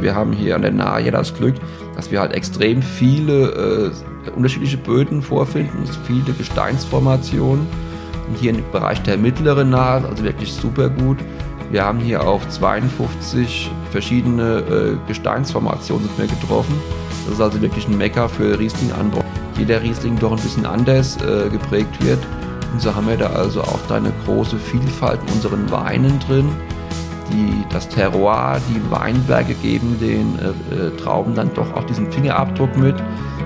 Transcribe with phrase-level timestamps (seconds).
[0.00, 1.54] Wir haben hier an der Nahe das Glück,
[1.96, 3.92] dass wir halt extrem viele
[4.26, 7.66] äh, unterschiedliche Böden vorfinden, viele Gesteinsformationen.
[8.28, 11.18] Und hier im Bereich der mittleren Nahe, also wirklich super gut.
[11.70, 16.74] Wir haben hier auf 52 verschiedene äh, Gesteinsformationen sind wir getroffen.
[17.24, 19.22] Das ist also wirklich ein Mecker für Riesling-Anbau.
[19.58, 22.20] Jeder Riesling doch ein bisschen anders äh, geprägt wird.
[22.72, 26.48] Und so haben wir da also auch da eine große Vielfalt in unseren Weinen drin.
[27.32, 32.76] Die, das Terroir, die Weinberge geben den äh, äh, Trauben dann doch auch diesen Fingerabdruck
[32.76, 32.96] mit,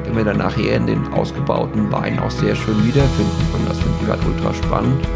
[0.06, 3.66] den wir dann nachher in den ausgebauten Weinen auch sehr schön wiederfinden können.
[3.66, 5.06] Das finden wir halt ultra spannend.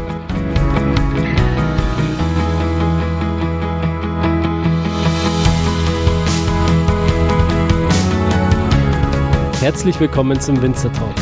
[9.61, 11.15] Herzlich willkommen zum Winzer Talk.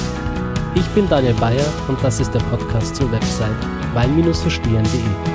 [0.76, 3.55] Ich bin Daniel Bayer und das ist der Podcast zur Website
[3.94, 5.35] wein-verstehen.de.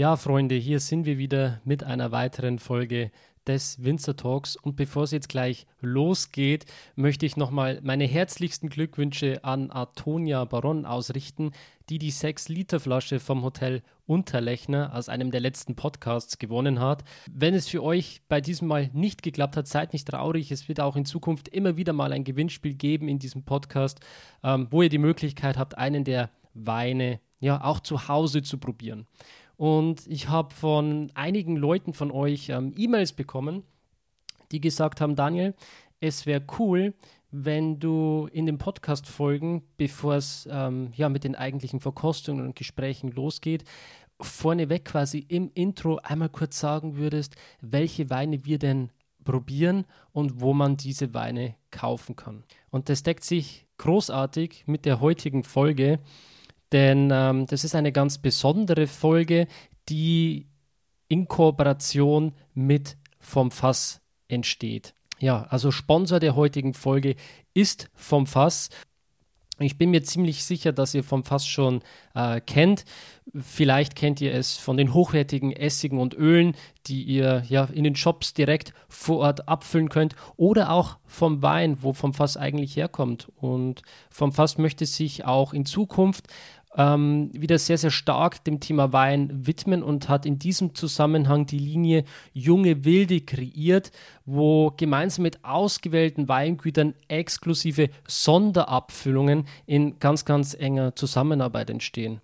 [0.00, 3.10] Ja, Freunde, hier sind wir wieder mit einer weiteren Folge
[3.46, 4.56] des Winzer Talks.
[4.56, 6.64] Und bevor es jetzt gleich losgeht,
[6.96, 11.52] möchte ich nochmal meine herzlichsten Glückwünsche an Antonia Baron ausrichten,
[11.90, 17.04] die die 6-Liter-Flasche vom Hotel Unterlechner aus einem der letzten Podcasts gewonnen hat.
[17.30, 20.50] Wenn es für euch bei diesem Mal nicht geklappt hat, seid nicht traurig.
[20.50, 24.00] Es wird auch in Zukunft immer wieder mal ein Gewinnspiel geben in diesem Podcast,
[24.42, 29.06] ähm, wo ihr die Möglichkeit habt, einen der Weine ja auch zu Hause zu probieren.
[29.60, 33.62] Und ich habe von einigen Leuten von euch ähm, E-Mails bekommen,
[34.52, 35.52] die gesagt haben, Daniel,
[36.00, 36.94] es wäre cool,
[37.30, 43.12] wenn du in den Podcast-Folgen, bevor es ähm, ja, mit den eigentlichen Verkostungen und Gesprächen
[43.12, 43.64] losgeht,
[44.18, 48.88] vorneweg quasi im Intro einmal kurz sagen würdest, welche Weine wir denn
[49.24, 52.44] probieren und wo man diese Weine kaufen kann.
[52.70, 55.98] Und das deckt sich großartig mit der heutigen Folge,
[56.72, 59.46] denn ähm, das ist eine ganz besondere Folge,
[59.88, 60.46] die
[61.08, 64.94] in Kooperation mit vom Fass entsteht.
[65.18, 67.16] Ja, also Sponsor der heutigen Folge
[67.52, 68.70] ist vom Fass.
[69.58, 71.82] Ich bin mir ziemlich sicher, dass ihr vom Fass schon
[72.14, 72.86] äh, kennt.
[73.38, 76.56] Vielleicht kennt ihr es von den hochwertigen Essigen und Ölen,
[76.86, 80.16] die ihr ja in den Shops direkt vor Ort abfüllen könnt.
[80.36, 83.28] Oder auch vom Wein, wo vom Fass eigentlich herkommt.
[83.36, 86.28] Und vom Fass möchte sich auch in Zukunft
[86.76, 91.58] ähm, wieder sehr, sehr stark dem Thema Wein widmen und hat in diesem Zusammenhang die
[91.58, 93.90] Linie Junge Wilde kreiert,
[94.24, 102.20] wo gemeinsam mit ausgewählten Weingütern exklusive Sonderabfüllungen in ganz, ganz enger Zusammenarbeit entstehen.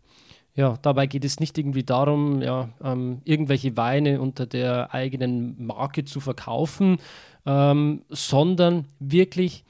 [0.54, 6.06] Ja, dabei geht es nicht irgendwie darum, ja, ähm, irgendwelche Weine unter der eigenen Marke
[6.06, 6.96] zu verkaufen,
[7.44, 9.64] ähm, sondern wirklich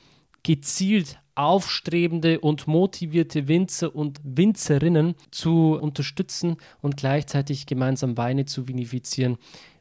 [0.45, 9.37] gezielt aufstrebende und motivierte Winzer und Winzerinnen zu unterstützen und gleichzeitig gemeinsam Weine zu vinifizieren,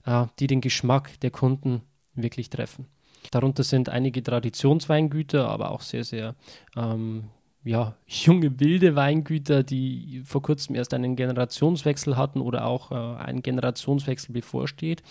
[0.05, 1.81] äh, die den Geschmack der Kunden
[2.13, 2.87] wirklich treffen.
[3.31, 6.35] Darunter sind einige Traditionsweingüter, aber auch sehr, sehr
[6.75, 7.25] ähm,
[7.63, 13.41] ja, junge, wilde Weingüter, die vor kurzem erst einen Generationswechsel hatten oder auch äh, ein
[13.41, 15.01] Generationswechsel bevorsteht.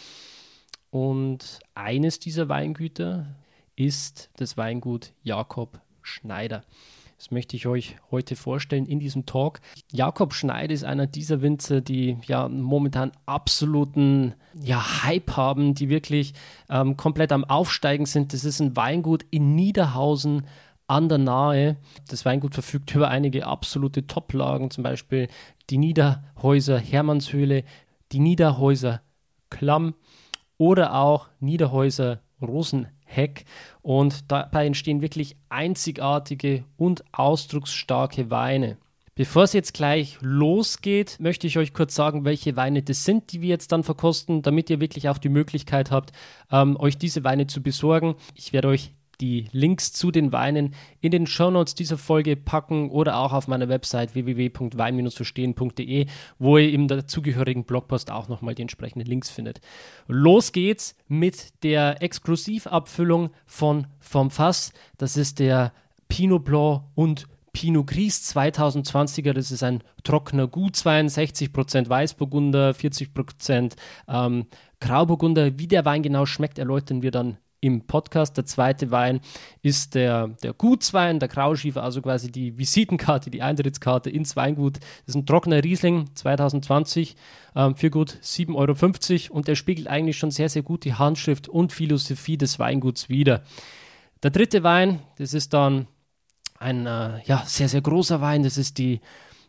[0.91, 3.35] Und eines dieser Weingüter
[3.75, 6.63] ist das Weingut Jakob Schneider.
[7.17, 9.61] Das möchte ich euch heute vorstellen in diesem Talk.
[9.91, 16.35] Jakob Schneider ist einer dieser Winzer, die ja momentan absoluten ja, Hype haben, die wirklich
[16.69, 18.33] ähm, komplett am Aufsteigen sind.
[18.33, 20.47] Das ist ein Weingut in Niederhausen
[20.87, 21.77] an der Nahe.
[22.09, 25.29] Das Weingut verfügt über einige absolute Toplagen, zum Beispiel
[25.71, 27.65] die Niederhäuser Hermannshöhle,
[28.13, 29.01] die Niederhäuser
[29.51, 29.95] Klamm
[30.59, 32.21] oder auch Niederhäuser
[33.15, 33.45] Rosenheck.
[33.83, 38.79] Und dabei entstehen wirklich einzigartige und ausdrucksstarke Weine.
[39.17, 43.43] Bevor es jetzt gleich losgeht, möchte ich euch kurz sagen, welche Weine das sind, die
[43.43, 46.11] wir jetzt dann verkosten, damit ihr wirklich auch die Möglichkeit habt,
[46.51, 48.17] ähm, euch diese Weine zu besorgen.
[48.35, 53.17] Ich werde euch die Links zu den Weinen in den Shownotes dieser Folge packen oder
[53.19, 56.07] auch auf meiner Website www.wein-verstehen.de,
[56.39, 59.61] wo ihr im dazugehörigen Blogpost auch nochmal die entsprechenden Links findet.
[60.07, 64.73] Los geht's mit der Exklusivabfüllung von Vom Fass.
[64.99, 65.73] Das ist der
[66.09, 73.75] Pinot Blanc und Pinot Gris 2020er, das ist ein trockener Gut, 62% Weißburgunder, 40%
[74.09, 74.47] ähm,
[74.81, 75.57] Grauburgunder.
[75.59, 78.37] Wie der Wein genau schmeckt, erläutern wir dann im Podcast.
[78.37, 79.21] Der zweite Wein
[79.63, 84.77] ist der, der Gutswein, der Grauschiefer, also quasi die Visitenkarte, die Eintrittskarte ins Weingut.
[84.77, 87.17] Das ist ein trockener Riesling 2020
[87.57, 91.49] ähm, für gut 7,50 Euro und der spiegelt eigentlich schon sehr, sehr gut die Handschrift
[91.49, 93.43] und Philosophie des Weinguts wider.
[94.23, 95.87] Der dritte Wein, das ist dann
[96.59, 99.01] ein äh, ja, sehr, sehr großer Wein, das ist die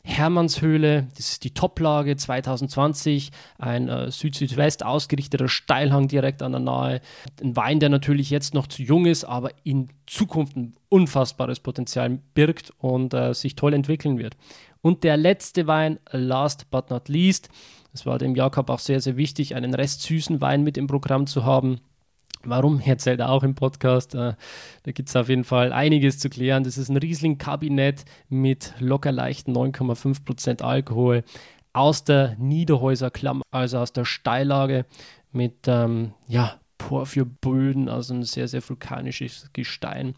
[0.07, 7.01] Hermannshöhle, das ist die Toplage 2020, ein äh, Süd-Südwest ausgerichteter Steilhang direkt an der Nahe.
[7.41, 12.19] Ein Wein, der natürlich jetzt noch zu jung ist, aber in Zukunft ein unfassbares Potenzial
[12.35, 14.37] birgt und äh, sich toll entwickeln wird.
[14.81, 17.49] Und der letzte Wein, last but not least,
[17.91, 21.45] es war dem Jakob auch sehr, sehr wichtig, einen restsüßen Wein mit im Programm zu
[21.45, 21.79] haben.
[22.47, 24.15] Warum erzählt er auch im Podcast?
[24.15, 24.33] Äh,
[24.83, 26.63] da gibt es auf jeden Fall einiges zu klären.
[26.63, 31.23] Das ist ein Riesling-Kabinett mit locker leichten 9,5% Alkohol
[31.73, 34.85] aus der Niederhäuser Klamm, also aus der Steillage
[35.31, 40.15] mit ähm, ja, Porphyrböden, also ein sehr, sehr vulkanisches Gestein.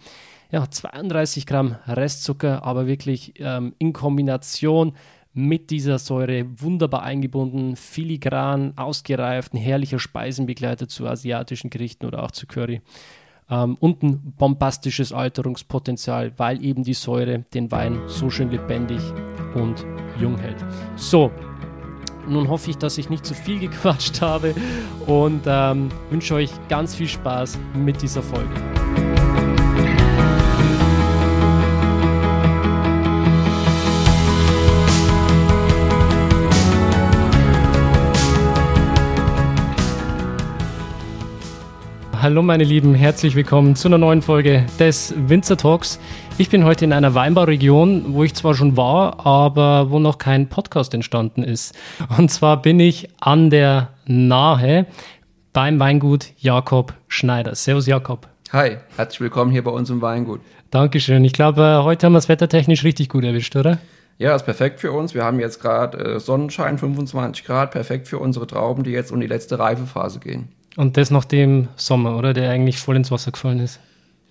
[0.51, 4.95] Ja, 32 Gramm Restzucker, aber wirklich ähm, in Kombination
[5.37, 12.31] mit dieser Säure wunderbar eingebunden, filigran, ausgereift, ein herrlicher Speisenbegleiter zu asiatischen Gerichten oder auch
[12.31, 12.81] zu Curry.
[13.49, 18.99] Ähm, und ein bombastisches Alterungspotenzial, weil eben die Säure den Wein so schön lebendig
[19.53, 19.85] und
[20.19, 20.57] jung hält.
[20.95, 21.31] So,
[22.27, 24.55] nun hoffe ich, dass ich nicht zu viel gequatscht habe
[25.05, 29.06] und ähm, wünsche euch ganz viel Spaß mit dieser Folge.
[42.27, 45.97] Hallo meine Lieben, herzlich willkommen zu einer neuen Folge des Winzer Talks.
[46.38, 50.50] Ich bin heute in einer Weinbauregion, wo ich zwar schon war, aber wo noch kein
[50.50, 51.74] Podcast entstanden ist.
[52.18, 54.88] Und zwar bin ich an der Nahe
[55.53, 57.56] beim Weingut Jakob Schneider.
[57.56, 58.27] Servus Jakob.
[58.51, 60.41] Hi, herzlich willkommen hier bei uns im Weingut.
[60.69, 61.23] Dankeschön.
[61.23, 63.77] Ich glaube, äh, heute haben wir es wettertechnisch richtig gut erwischt, oder?
[64.18, 65.13] Ja, ist perfekt für uns.
[65.13, 69.21] Wir haben jetzt gerade äh, Sonnenschein, 25 Grad, perfekt für unsere Trauben, die jetzt um
[69.21, 70.50] die letzte Reifephase gehen.
[70.77, 72.33] Und das nach dem Sommer, oder?
[72.33, 73.79] Der eigentlich voll ins Wasser gefallen ist.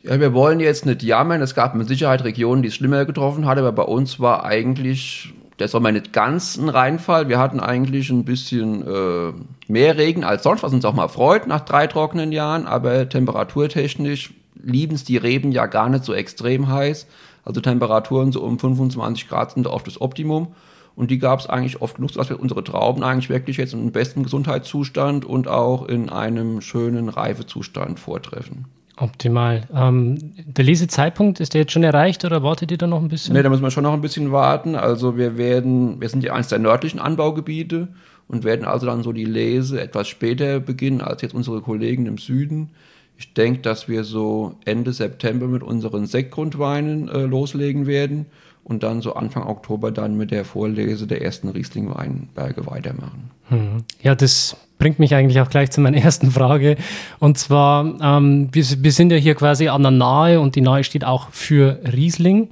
[0.05, 1.43] Ja, wir wollen jetzt nicht jammern.
[1.43, 5.35] Es gab mit Sicherheit Regionen, die es schlimmer getroffen hat, aber bei uns war eigentlich
[5.59, 7.29] der Sommer nicht ganz ein Reinfall.
[7.29, 9.33] Wir hatten eigentlich ein bisschen äh,
[9.67, 14.33] mehr Regen als sonst, was uns auch mal freut nach drei trockenen Jahren, aber temperaturtechnisch
[14.63, 17.09] lieben es die Reben ja gar nicht so extrem heiß.
[17.45, 20.55] Also Temperaturen so um 25 Grad sind oft das Optimum.
[20.97, 23.93] Und die gab es eigentlich oft genug, dass wir unsere Trauben eigentlich wirklich jetzt im
[23.93, 28.65] besten Gesundheitszustand und auch in einem schönen Reifezustand vortreffen.
[28.97, 29.65] Optimal.
[29.75, 30.17] Ähm,
[30.47, 33.35] der Lesezeitpunkt, ist der jetzt schon erreicht oder wartet ihr da noch ein bisschen?
[33.35, 34.75] Ne, da müssen wir schon noch ein bisschen warten.
[34.75, 37.89] Also wir werden, wir sind ja eines der nördlichen Anbaugebiete
[38.27, 42.17] und werden also dann so die Lese etwas später beginnen als jetzt unsere Kollegen im
[42.17, 42.71] Süden.
[43.19, 48.27] Ich denke, dass wir so Ende September mit unseren Sektgrundweinen äh, loslegen werden
[48.67, 53.31] und dann so Anfang Oktober dann mit der Vorlese der ersten Riesling-Weinberge weitermachen.
[53.49, 53.85] Hm.
[54.03, 56.77] Ja, das bringt mich eigentlich auch gleich zu meiner ersten Frage.
[57.21, 60.83] Und zwar, ähm, wir, wir, sind ja hier quasi an der Nahe und die Nahe
[60.83, 62.49] steht auch für Riesling.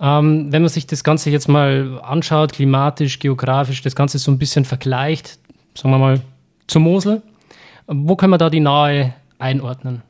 [0.00, 4.38] Ähm, wenn man sich das Ganze jetzt mal anschaut, klimatisch, geografisch, das Ganze so ein
[4.38, 5.38] bisschen vergleicht,
[5.74, 6.22] sagen wir mal
[6.68, 7.20] zur Mosel,
[7.86, 10.00] wo können wir da die Nahe einordnen?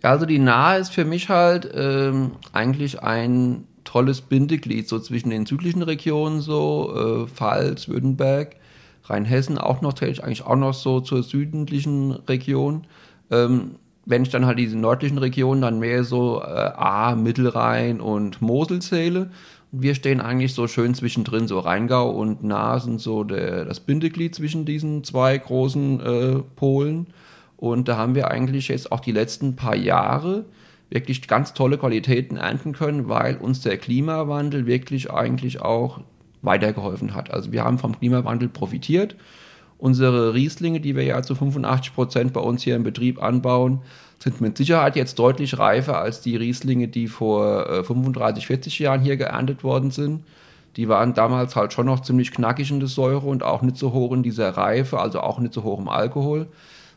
[0.00, 5.46] Also die Nahe ist für mich halt ähm, eigentlich ein tolles Bindeglied so zwischen den
[5.46, 8.56] südlichen Regionen, so äh, Pfalz, Württemberg,
[9.04, 12.86] Rheinhessen auch noch, zähle ich eigentlich auch noch so zur südlichen Region.
[13.30, 13.76] Ähm,
[14.06, 18.82] wenn ich dann halt diese nördlichen Regionen dann mehr so äh, A, Mittelrhein und Mosel
[18.82, 19.30] zähle.
[19.72, 24.34] Wir stehen eigentlich so schön zwischendrin, so Rheingau und Nahe sind so der, das Bindeglied
[24.34, 27.08] zwischen diesen zwei großen äh, Polen.
[27.56, 30.44] Und da haben wir eigentlich jetzt auch die letzten paar Jahre
[30.94, 36.00] wirklich ganz tolle Qualitäten ernten können, weil uns der Klimawandel wirklich eigentlich auch
[36.40, 37.32] weitergeholfen hat.
[37.32, 39.16] Also wir haben vom Klimawandel profitiert.
[39.76, 43.80] Unsere Rieslinge, die wir ja zu 85 Prozent bei uns hier im Betrieb anbauen,
[44.20, 49.00] sind mit Sicherheit jetzt deutlich reifer als die Rieslinge, die vor 35, äh, 40 Jahren
[49.00, 50.22] hier geerntet worden sind.
[50.76, 53.92] Die waren damals halt schon noch ziemlich knackig in der Säure und auch nicht so
[53.92, 56.46] hoch in dieser Reife, also auch nicht so hoch im Alkohol.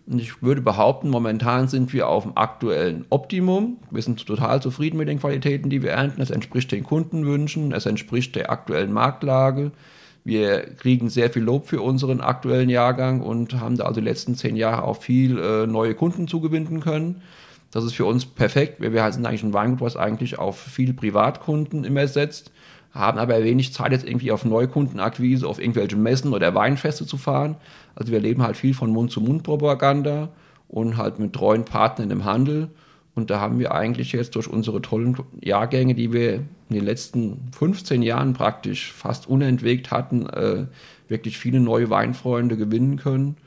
[0.10, 3.78] Und ich würde behaupten, momentan sind wir auf dem aktuellen Optimum.
[3.92, 6.22] Wir sind total zufrieden mit den Qualitäten, die wir ernten.
[6.22, 9.72] Es entspricht den Kundenwünschen, es entspricht der aktuellen Marktlage.
[10.24, 14.36] Wir kriegen sehr viel Lob für unseren aktuellen Jahrgang und haben da also die letzten
[14.36, 17.22] zehn Jahre auch viel äh, neue Kunden zugewinnen können.
[17.72, 18.80] Das ist für uns perfekt.
[18.80, 22.52] Wir, wir sind eigentlich ein Weingut, was eigentlich auf viel Privatkunden immer setzt,
[22.98, 27.58] haben aber wenig Zeit, jetzt irgendwie auf Neukundenakquise, auf irgendwelche Messen oder Weinfeste zu fahren,
[27.96, 30.30] also wir leben halt viel von Mund-zu-Mund-Propaganda
[30.68, 32.70] und halt mit treuen Partnern im Handel.
[33.16, 37.50] Und da haben wir eigentlich jetzt durch unsere tollen Jahrgänge, die wir in den letzten
[37.58, 40.68] 15 Jahren praktisch fast unentwegt hatten, äh,
[41.08, 43.38] wirklich viele neue Weinfreunde gewinnen können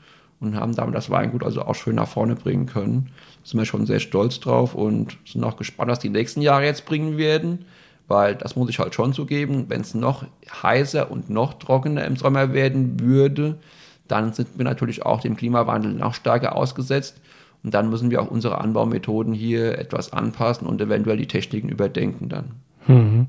[0.41, 3.11] und haben damit das Weingut also auch schön nach vorne bringen können.
[3.43, 6.65] Da sind wir schon sehr stolz drauf und sind auch gespannt, was die nächsten Jahre
[6.65, 7.65] jetzt bringen werden
[8.11, 10.25] weil das muss ich halt schon zugeben, wenn es noch
[10.61, 13.57] heißer und noch trockener im Sommer werden würde,
[14.09, 17.21] dann sind wir natürlich auch dem Klimawandel noch stärker ausgesetzt.
[17.63, 22.27] Und dann müssen wir auch unsere Anbaumethoden hier etwas anpassen und eventuell die Techniken überdenken
[22.27, 22.45] dann.
[22.87, 23.27] Mhm.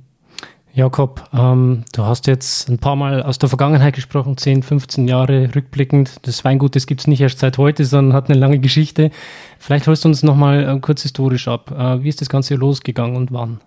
[0.74, 5.54] Jakob, ähm, du hast jetzt ein paar Mal aus der Vergangenheit gesprochen, 10, 15 Jahre
[5.54, 6.26] rückblickend.
[6.26, 9.10] Das Weingut, das gibt es nicht erst seit heute, sondern hat eine lange Geschichte.
[9.58, 11.70] Vielleicht holst du uns nochmal äh, kurz historisch ab.
[11.70, 13.60] Äh, wie ist das Ganze losgegangen und wann?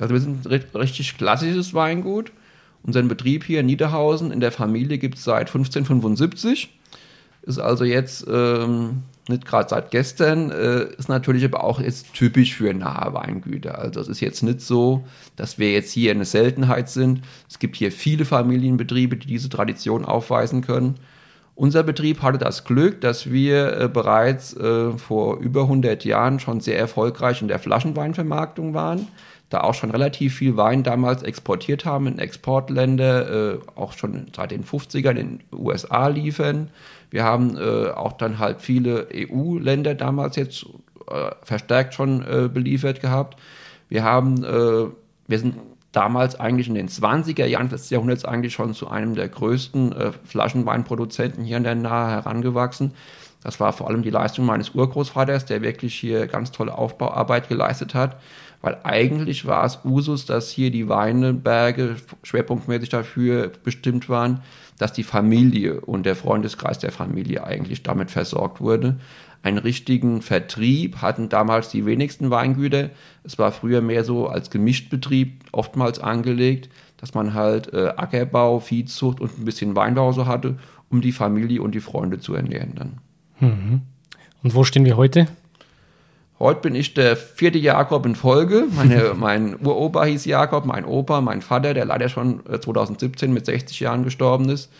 [0.00, 2.32] Also wir sind ein richtig klassisches Weingut.
[2.82, 6.70] Unseren Betrieb hier in Niederhausen in der Familie gibt es seit 1575.
[7.42, 12.54] Ist also jetzt ähm, nicht gerade seit gestern, äh, ist natürlich aber auch jetzt typisch
[12.54, 13.78] für nahe Weingüter.
[13.78, 15.04] Also es ist jetzt nicht so,
[15.36, 17.22] dass wir jetzt hier eine Seltenheit sind.
[17.48, 20.96] Es gibt hier viele Familienbetriebe, die diese Tradition aufweisen können.
[21.54, 26.60] Unser Betrieb hatte das Glück, dass wir äh, bereits äh, vor über 100 Jahren schon
[26.60, 29.08] sehr erfolgreich in der Flaschenweinvermarktung waren
[29.50, 34.52] da auch schon relativ viel Wein damals exportiert haben in Exportländer, äh, auch schon seit
[34.52, 36.70] den 50ern in den USA liefern.
[37.10, 40.66] Wir haben äh, auch dann halt viele EU-Länder damals jetzt
[41.08, 43.36] äh, verstärkt schon äh, beliefert gehabt.
[43.88, 44.86] Wir haben, äh,
[45.26, 45.56] wir sind
[45.90, 50.12] damals eigentlich in den 20er Jahren des Jahrhunderts eigentlich schon zu einem der größten äh,
[50.24, 52.92] Flaschenweinproduzenten hier in der Nahe herangewachsen.
[53.42, 57.94] Das war vor allem die Leistung meines Urgroßvaters, der wirklich hier ganz tolle Aufbauarbeit geleistet
[57.94, 58.16] hat
[58.62, 64.40] weil eigentlich war es Usus, dass hier die Weinberge schwerpunktmäßig dafür bestimmt waren,
[64.78, 68.98] dass die Familie und der Freundeskreis der Familie eigentlich damit versorgt wurde.
[69.42, 72.90] Einen richtigen Vertrieb hatten damals die wenigsten Weingüter.
[73.24, 79.20] Es war früher mehr so als Gemischtbetrieb oftmals angelegt, dass man halt äh, Ackerbau, Viehzucht
[79.20, 80.58] und ein bisschen Weinbau so hatte,
[80.90, 82.98] um die Familie und die Freunde zu ernähren dann.
[83.40, 83.80] Mhm.
[84.42, 85.26] Und wo stehen wir heute?
[86.40, 88.64] Heute bin ich der vierte Jakob in Folge.
[88.74, 93.44] Meine, mein Uropa hieß Jakob, mein Opa, mein Vater, der leider schon 2017 äh, mit
[93.44, 94.70] 60 Jahren gestorben ist.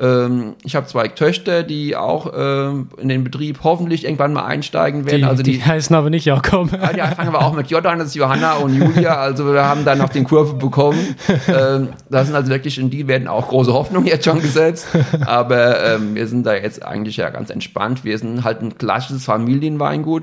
[0.00, 5.04] Ähm, ich habe zwei Töchter, die auch ähm, in den Betrieb hoffentlich irgendwann mal einsteigen
[5.04, 5.18] werden.
[5.18, 6.72] Die, also die, die heißen aber nicht Jakob.
[6.72, 9.16] Ja, die fangen aber auch mit J an, das ist Johanna und Julia.
[9.16, 11.14] Also wir haben dann noch den Kurve bekommen.
[11.46, 14.88] Ähm, das sind also wirklich, in die werden auch große Hoffnungen jetzt schon gesetzt.
[15.26, 18.02] Aber ähm, wir sind da jetzt eigentlich ja ganz entspannt.
[18.02, 20.22] Wir sind halt ein klassisches Familienweingut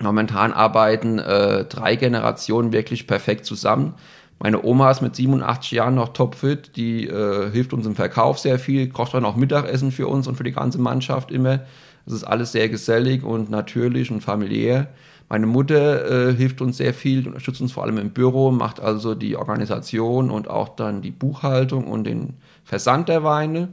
[0.00, 3.94] Momentan arbeiten äh, drei Generationen wirklich perfekt zusammen.
[4.38, 8.58] Meine Oma ist mit 87 Jahren noch topfit, die äh, hilft uns im Verkauf sehr
[8.58, 11.60] viel, kocht dann auch Mittagessen für uns und für die ganze Mannschaft immer.
[12.06, 14.88] Es ist alles sehr gesellig und natürlich und familiär.
[15.28, 19.14] Meine Mutter äh, hilft uns sehr viel, unterstützt uns vor allem im Büro, macht also
[19.14, 23.68] die Organisation und auch dann die Buchhaltung und den Versand der Weine.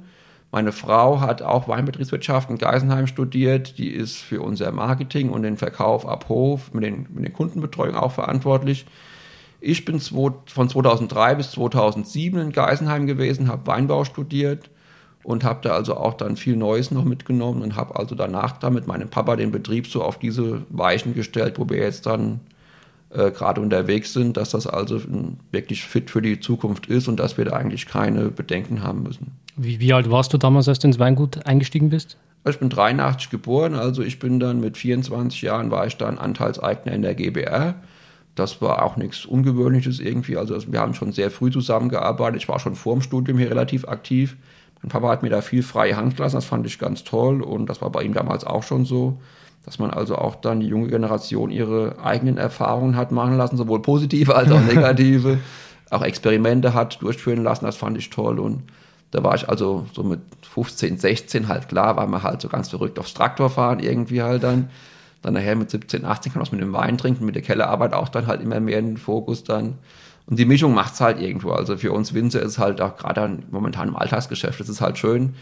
[0.52, 3.78] Meine Frau hat auch Weinbetriebswirtschaft in Geisenheim studiert.
[3.78, 7.96] Die ist für unser Marketing und den Verkauf ab Hof mit den, mit den Kundenbetreuung
[7.96, 8.86] auch verantwortlich.
[9.60, 14.70] Ich bin von 2003 bis 2007 in Geisenheim gewesen, habe Weinbau studiert
[15.24, 18.70] und habe da also auch dann viel Neues noch mitgenommen und habe also danach da
[18.70, 22.40] mit meinem Papa den Betrieb so auf diese Weichen gestellt, wo wir jetzt dann
[23.10, 25.02] äh, gerade unterwegs sind, dass das also
[25.52, 29.38] wirklich fit für die Zukunft ist und dass wir da eigentlich keine Bedenken haben müssen.
[29.58, 32.18] Wie, wie alt warst du damals, als du ins Weingut eingestiegen bist?
[32.48, 36.94] Ich bin 83 geboren, also ich bin dann mit 24 Jahren war ich dann Anteilseigner
[36.94, 37.76] in der GBR.
[38.36, 40.38] Das war auch nichts Ungewöhnliches irgendwie.
[40.38, 42.42] Also wir haben schon sehr früh zusammengearbeitet.
[42.42, 44.38] Ich war schon vor dem Studium hier relativ aktiv.
[44.82, 47.66] Mein Papa hat mir da viel freie Hand gelassen, das fand ich ganz toll und
[47.68, 49.18] das war bei ihm damals auch schon so
[49.68, 53.82] dass man also auch dann die junge Generation ihre eigenen Erfahrungen hat machen lassen, sowohl
[53.82, 55.40] positive als auch negative,
[55.90, 58.64] auch Experimente hat durchführen lassen, das fand ich toll und
[59.12, 62.70] da war ich also so mit 15, 16 halt klar, weil man halt so ganz
[62.70, 64.70] verrückt aufs Traktor fahren irgendwie halt dann.
[65.22, 67.94] Dann nachher mit 17, 18 kann man was mit dem Wein trinken, mit der Kellerarbeit
[67.94, 69.76] auch dann halt immer mehr in den Fokus dann.
[70.26, 71.52] Und die Mischung macht's halt irgendwo.
[71.52, 75.36] Also für uns Winzer ist halt auch gerade momentan im Alltagsgeschäft, das ist halt schön,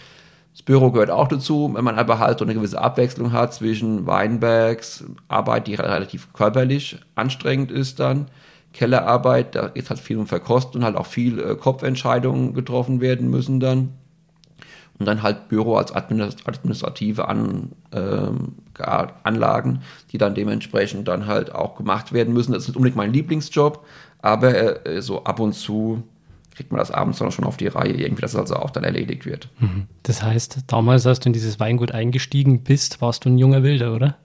[0.55, 4.07] das Büro gehört auch dazu, wenn man aber halt so eine gewisse Abwechslung hat zwischen
[4.07, 8.27] Weinbergs, Arbeit, die relativ körperlich anstrengend ist dann,
[8.75, 13.29] Kellerarbeit, da geht halt viel um Verkosten und halt auch viel äh, Kopfentscheidungen getroffen werden
[13.29, 13.94] müssen dann.
[15.00, 18.55] Und dann halt Büro als administrative An, ähm,
[19.24, 22.53] Anlagen, die dann dementsprechend dann halt auch gemacht werden müssen.
[22.53, 23.86] Das ist nicht unbedingt mein Lieblingsjob,
[24.22, 26.03] aber äh, so ab und zu
[26.53, 28.84] kriegt man das abends dann schon auf die Reihe, irgendwie, dass es also auch dann
[28.84, 29.50] erledigt wird.
[29.60, 29.88] Mhm.
[30.03, 33.94] Das heißt, damals, als du in dieses Weingut eingestiegen bist, warst du ein junger Wilder,
[33.94, 34.15] oder?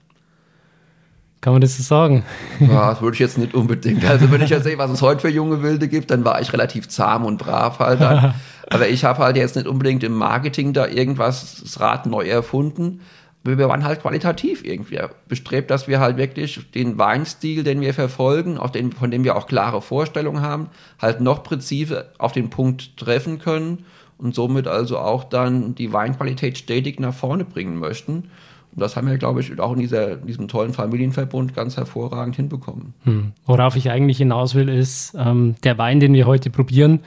[1.41, 2.23] Kann man das so sagen?
[2.59, 4.05] Ja, das würde ich jetzt nicht unbedingt.
[4.05, 6.53] Also wenn ich jetzt sehe, was es heute für junge Wilde gibt, dann war ich
[6.53, 8.35] relativ zahm und brav halt dann.
[8.69, 13.01] Aber ich habe halt jetzt nicht unbedingt im Marketing da irgendwas das Rad neu erfunden.
[13.43, 18.57] wir waren halt qualitativ irgendwie bestrebt, dass wir halt wirklich den Weinstil, den wir verfolgen,
[18.57, 20.69] auch den, von dem wir auch klare Vorstellungen haben,
[21.01, 23.83] halt noch präzise auf den Punkt treffen können
[24.17, 28.29] und somit also auch dann die Weinqualität stetig nach vorne bringen möchten.
[28.73, 32.93] Und das haben wir, glaube ich, auch in dieser, diesem tollen Familienverbund ganz hervorragend hinbekommen.
[33.03, 33.33] Hm.
[33.45, 37.01] Worauf ich eigentlich hinaus will, ist, ähm, der Wein, den wir heute probieren,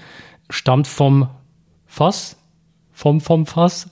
[0.50, 1.28] stammt vom
[1.86, 2.36] Fass,
[2.92, 3.88] vom, vom Fass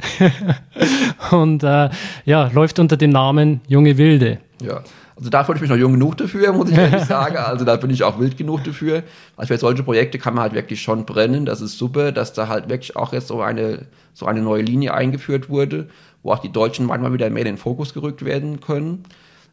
[1.30, 1.88] und äh,
[2.24, 4.38] ja, läuft unter dem Namen Junge Wilde.
[4.62, 4.82] Ja.
[5.16, 7.36] Also da fühle ich mich noch jung genug dafür, muss ich ehrlich sagen.
[7.36, 9.04] Also da bin ich auch wild genug dafür.
[9.36, 11.46] Also für solche Projekte kann man halt wirklich schon brennen.
[11.46, 14.94] Das ist super, dass da halt wirklich auch jetzt so eine, so eine neue Linie
[14.94, 15.88] eingeführt wurde,
[16.22, 19.04] wo auch die Deutschen manchmal wieder mehr in den Fokus gerückt werden können.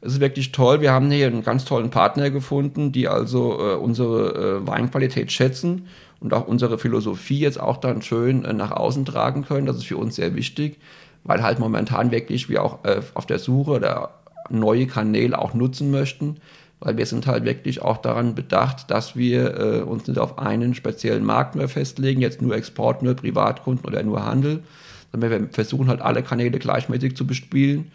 [0.02, 0.82] Es ist wirklich toll.
[0.82, 5.88] Wir haben hier einen ganz tollen Partner gefunden, die also äh, unsere äh, Weinqualität schätzen
[6.20, 9.66] und auch unsere Philosophie jetzt auch dann schön äh, nach außen tragen können.
[9.66, 10.80] Das ist für uns sehr wichtig,
[11.24, 14.12] weil halt momentan wirklich wir auch äh, auf der Suche oder
[14.50, 16.38] neue Kanäle auch nutzen möchten,
[16.80, 20.74] weil wir sind halt wirklich auch daran bedacht, dass wir äh, uns nicht auf einen
[20.76, 24.64] speziellen Markt mehr festlegen, jetzt nur Export, nur Privatkunden oder nur Handel,
[25.12, 27.92] sondern wir versuchen halt alle Kanäle gleichmäßig zu bespielen.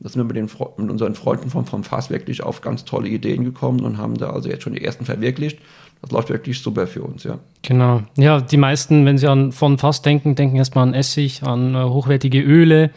[0.00, 3.08] Da sind wir mit, den, mit unseren Freunden vom, vom Fass wirklich auf ganz tolle
[3.08, 5.58] Ideen gekommen und haben da also jetzt schon die ersten verwirklicht.
[6.02, 7.38] Das läuft wirklich super für uns, ja.
[7.62, 8.02] Genau.
[8.18, 11.82] Ja, die meisten, wenn sie an von Fass denken, denken erstmal an Essig, an äh,
[11.84, 12.90] hochwertige Öle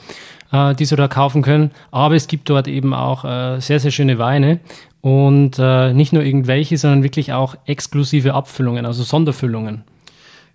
[0.51, 1.71] äh, die sie da kaufen können.
[1.91, 4.59] Aber es gibt dort eben auch äh, sehr, sehr schöne Weine
[5.01, 9.83] und äh, nicht nur irgendwelche, sondern wirklich auch exklusive Abfüllungen, also Sonderfüllungen.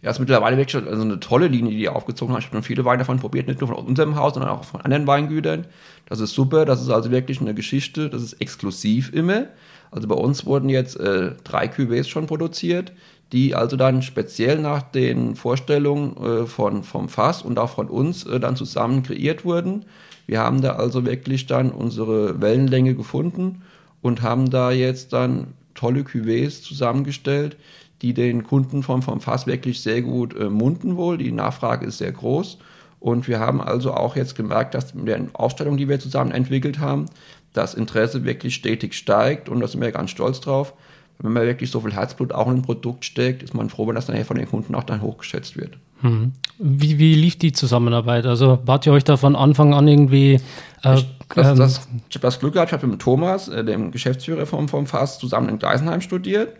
[0.04, 2.40] Ja, ist mittlerweile wirklich schon also eine tolle Linie, die die aufgezogen haben.
[2.40, 4.82] Ich habe schon viele Weine davon probiert, nicht nur von unserem Haus, sondern auch von
[4.82, 5.66] anderen Weingütern.
[6.06, 9.46] Das ist super, das ist also wirklich eine Geschichte, das ist exklusiv immer.
[9.90, 12.92] Also bei uns wurden jetzt äh, drei Cuvées schon produziert
[13.34, 18.25] die also dann speziell nach den Vorstellungen äh, von, vom Fass und auch von uns
[18.25, 19.87] äh, dann zusammen kreiert wurden.
[20.26, 23.62] Wir haben da also wirklich dann unsere Wellenlänge gefunden
[24.02, 27.56] und haben da jetzt dann tolle Cuvées zusammengestellt,
[28.04, 31.16] die den Kunden vom, vom Fass wirklich sehr gut äh, munden wohl.
[31.16, 32.58] Die Nachfrage ist sehr groß.
[33.00, 36.78] Und wir haben also auch jetzt gemerkt, dass mit der Ausstellung, die wir zusammen entwickelt
[36.78, 37.06] haben,
[37.52, 40.74] das Interesse wirklich stetig steigt und da sind wir ganz stolz drauf
[41.18, 43.94] wenn man wirklich so viel Herzblut auch in ein Produkt steckt, ist man froh, wenn
[43.94, 45.79] das nachher von den Kunden auch dann hochgeschätzt wird.
[46.00, 46.33] Hm.
[46.59, 48.26] Wie, wie lief die Zusammenarbeit?
[48.26, 50.40] Also wart ihr euch da von Anfang an irgendwie
[50.83, 53.64] äh, ich, das, ähm, das, ich habe das Glück gehabt, ich habe mit Thomas, äh,
[53.64, 56.57] dem Geschäftsführer vom, vom FAS, zusammen in Geisenheim studiert.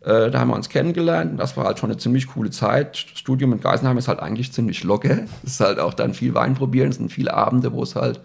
[0.00, 1.38] Äh, da haben wir uns kennengelernt.
[1.40, 2.96] Das war halt schon eine ziemlich coole Zeit.
[2.96, 5.20] Studium in Geisenheim ist halt eigentlich ziemlich locker.
[5.42, 6.90] Es ist halt auch dann viel Wein probieren.
[6.90, 8.20] Es sind viele Abende, wo es halt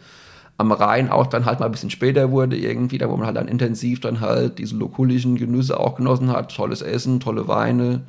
[0.57, 3.37] am Rhein auch dann halt mal ein bisschen später wurde irgendwie, da wo man halt
[3.37, 8.03] dann intensiv dann halt diese lokulischen Genüsse auch genossen hat, tolles Essen, tolle Weine,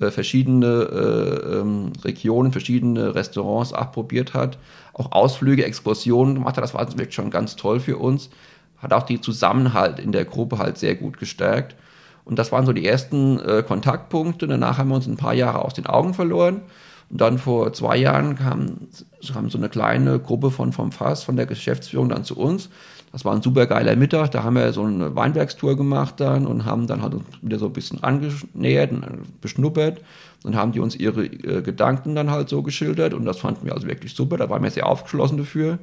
[0.00, 4.56] äh, verschiedene äh, ähm, Regionen, verschiedene Restaurants auch probiert hat,
[4.94, 8.30] auch Ausflüge, Exkursionen gemacht hat, das war wirklich schon ganz toll für uns,
[8.78, 11.76] hat auch die Zusammenhalt in der Gruppe halt sehr gut gestärkt
[12.24, 15.64] und das waren so die ersten äh, Kontaktpunkte, danach haben wir uns ein paar Jahre
[15.64, 16.62] aus den Augen verloren
[17.10, 18.88] und dann vor zwei Jahren kam,
[19.32, 22.70] kam so eine kleine Gruppe von vom Fass, von der Geschäftsführung dann zu uns.
[23.12, 24.30] Das war ein super geiler Mittag.
[24.30, 27.74] Da haben wir so eine Weinbergstour gemacht dann und haben dann halt wieder so ein
[27.74, 30.00] bisschen angenähert und beschnuppert.
[30.42, 33.74] Dann haben die uns ihre äh, Gedanken dann halt so geschildert und das fanden wir
[33.74, 34.38] also wirklich super.
[34.38, 35.78] Da waren wir sehr aufgeschlossen dafür.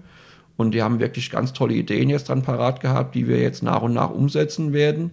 [0.57, 3.81] Und die haben wirklich ganz tolle Ideen jetzt dann parat gehabt, die wir jetzt nach
[3.83, 5.11] und nach umsetzen werden.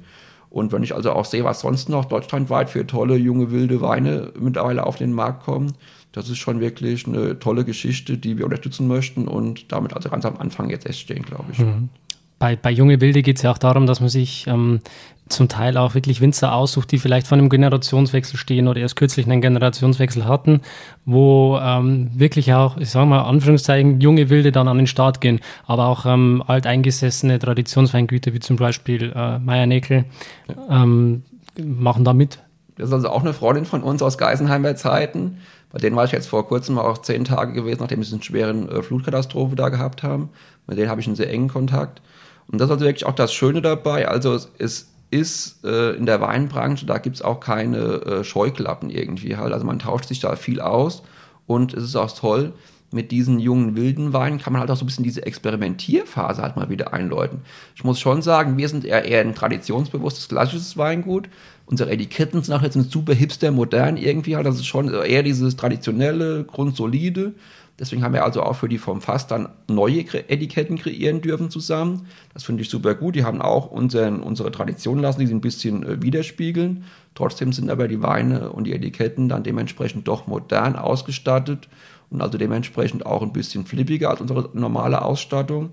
[0.51, 4.33] Und wenn ich also auch sehe, was sonst noch deutschlandweit für tolle junge wilde Weine
[4.39, 5.73] mittlerweile auf den Markt kommen,
[6.13, 10.25] das ist schon wirklich eine tolle Geschichte, die wir unterstützen möchten und damit also ganz
[10.25, 11.59] am Anfang jetzt erst stehen, glaube ich.
[11.59, 11.91] Mhm.
[12.39, 14.81] Bei, bei Junge Wilde geht es ja auch darum, dass man sich ähm,
[15.29, 19.27] zum Teil auch wirklich Winzer aussucht, die vielleicht von einem Generationswechsel stehen oder erst kürzlich
[19.27, 20.61] einen Generationswechsel hatten,
[21.05, 25.41] wo ähm, wirklich auch, ich sage mal, Anführungszeichen, junge Wilde dann an den Start gehen,
[25.67, 30.05] aber auch ähm, alteingesessene Traditionsweingüter wie zum Beispiel äh, Meier Neckel
[30.49, 30.83] ja.
[30.83, 31.23] ähm,
[31.61, 32.39] machen da mit.
[32.77, 35.39] Das ist also auch eine Freundin von uns aus Geisenheimer Zeiten.
[35.73, 38.69] Bei denen war ich jetzt vor kurzem auch zehn Tage gewesen, nachdem sie eine schweren
[38.69, 40.29] äh, Flutkatastrophe da gehabt haben.
[40.67, 42.01] Mit denen habe ich einen sehr engen Kontakt.
[42.51, 44.09] Und das ist also wirklich auch das Schöne dabei.
[44.09, 48.91] Also es, es ist äh, in der Weinbranche, da gibt es auch keine äh, Scheuklappen
[48.91, 49.53] irgendwie halt.
[49.53, 51.03] Also man tauscht sich da viel aus
[51.47, 52.53] und es ist auch toll,
[52.93, 56.57] mit diesen jungen wilden Weinen kann man halt auch so ein bisschen diese Experimentierphase halt
[56.57, 57.41] mal wieder einläuten.
[57.75, 61.29] Ich muss schon sagen, wir sind eher, eher ein traditionsbewusstes, klassisches Weingut.
[61.67, 64.47] Unsere Etiketten sind auch jetzt super hipster, modern irgendwie halt.
[64.47, 67.35] Das ist schon eher dieses traditionelle, grundsolide.
[67.79, 72.07] Deswegen haben wir also auch für die vom Fass dann neue Etiketten kreieren dürfen zusammen.
[72.33, 73.17] Das finde ich super gut.
[73.17, 76.85] Die haben auch unseren, unsere Tradition lassen, die sie ein bisschen äh, widerspiegeln.
[77.15, 81.69] Trotzdem sind aber die Weine und die Etiketten dann dementsprechend doch modern ausgestattet
[82.11, 85.71] und also dementsprechend auch ein bisschen flippiger als unsere normale Ausstattung.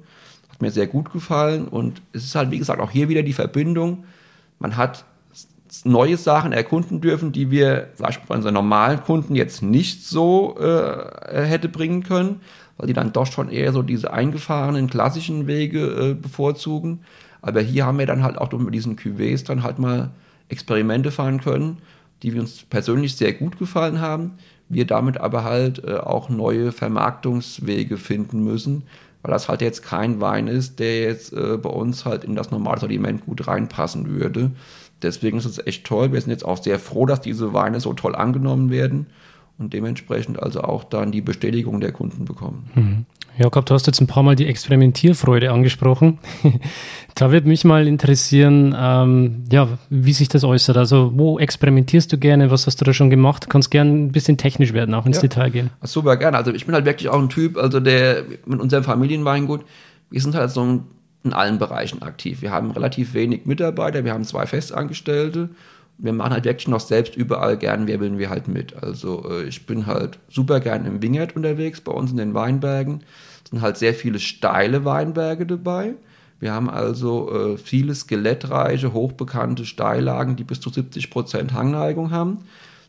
[0.50, 3.34] Hat mir sehr gut gefallen und es ist halt, wie gesagt, auch hier wieder die
[3.34, 4.04] Verbindung.
[4.60, 5.06] Man hat
[5.84, 11.46] neue Sachen erkunden dürfen, die wir vielleicht bei unseren normalen Kunden jetzt nicht so äh,
[11.46, 12.42] hätte bringen können,
[12.78, 17.00] weil die dann doch schon eher so diese eingefahrenen klassischen Wege äh, bevorzugen.
[17.42, 20.12] Aber hier haben wir dann halt auch mit diesen Cuvées dann halt mal
[20.50, 21.78] Experimente fahren können,
[22.22, 24.34] die uns persönlich sehr gut gefallen haben.
[24.70, 28.84] Wir damit aber halt äh, auch neue Vermarktungswege finden müssen,
[29.22, 32.52] weil das halt jetzt kein Wein ist, der jetzt äh, bei uns halt in das
[32.52, 34.52] normale Sortiment gut reinpassen würde.
[35.04, 36.12] Deswegen ist es echt toll.
[36.12, 39.08] Wir sind jetzt auch sehr froh, dass diese Weine so toll angenommen werden
[39.58, 42.70] und dementsprechend also auch dann die Bestätigung der Kunden bekommen.
[42.76, 43.06] Mhm.
[43.38, 46.20] Jakob, du hast jetzt ein paar Mal die Experimentierfreude angesprochen.
[47.16, 50.78] da würde mich mal interessieren, ähm, ja, wie sich das äußert.
[50.78, 52.52] Also, wo experimentierst du gerne?
[52.52, 53.46] Was hast du da schon gemacht?
[53.46, 55.24] Du kannst gerne ein bisschen technisch werden, auch ins ja.
[55.24, 55.70] Detail gehen.
[55.82, 56.38] Super gerne.
[56.38, 59.66] Also, ich bin halt wirklich auch ein Typ, also der mit unserem Familienweingut,
[60.12, 60.84] wir sind halt so
[61.24, 62.42] in allen Bereichen aktiv.
[62.42, 65.50] Wir haben relativ wenig Mitarbeiter, wir haben zwei Festangestellte
[65.98, 68.82] wir machen halt wirklich noch selbst überall gern wirbeln wir halt mit.
[68.82, 73.04] Also äh, ich bin halt super gern im Wingert unterwegs, bei uns in den Weinbergen.
[73.44, 75.94] Es sind halt sehr viele steile Weinberge dabei.
[76.40, 82.40] Wir haben also äh, viele skelettreiche, hochbekannte Steillagen, die bis zu 70 Prozent Hangneigung haben.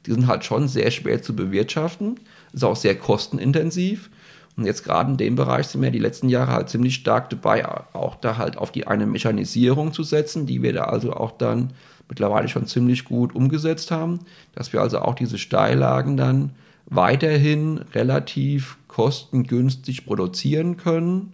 [0.06, 2.20] Die sind halt schon sehr schwer zu bewirtschaften,
[2.52, 4.10] ist auch sehr kostenintensiv.
[4.56, 7.66] Und jetzt gerade in dem Bereich sind wir die letzten Jahre halt ziemlich stark dabei,
[7.92, 11.72] auch da halt auf die eine Mechanisierung zu setzen, die wir da also auch dann
[12.08, 14.20] mittlerweile schon ziemlich gut umgesetzt haben,
[14.54, 16.52] dass wir also auch diese Steillagen dann
[16.86, 21.32] weiterhin relativ kostengünstig produzieren können,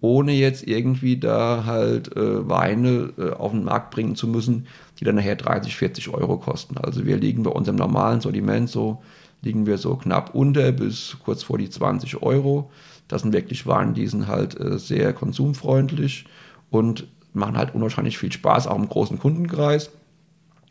[0.00, 4.66] ohne jetzt irgendwie da halt äh, Weine äh, auf den Markt bringen zu müssen,
[5.00, 6.76] die dann nachher 30, 40 Euro kosten.
[6.76, 9.02] Also wir liegen bei unserem normalen Sortiment so,
[9.42, 12.70] liegen wir so knapp unter bis kurz vor die 20 Euro.
[13.08, 16.26] Das sind wirklich Weine, die sind halt äh, sehr konsumfreundlich
[16.70, 19.90] und machen halt unwahrscheinlich viel Spaß, auch im großen Kundenkreis.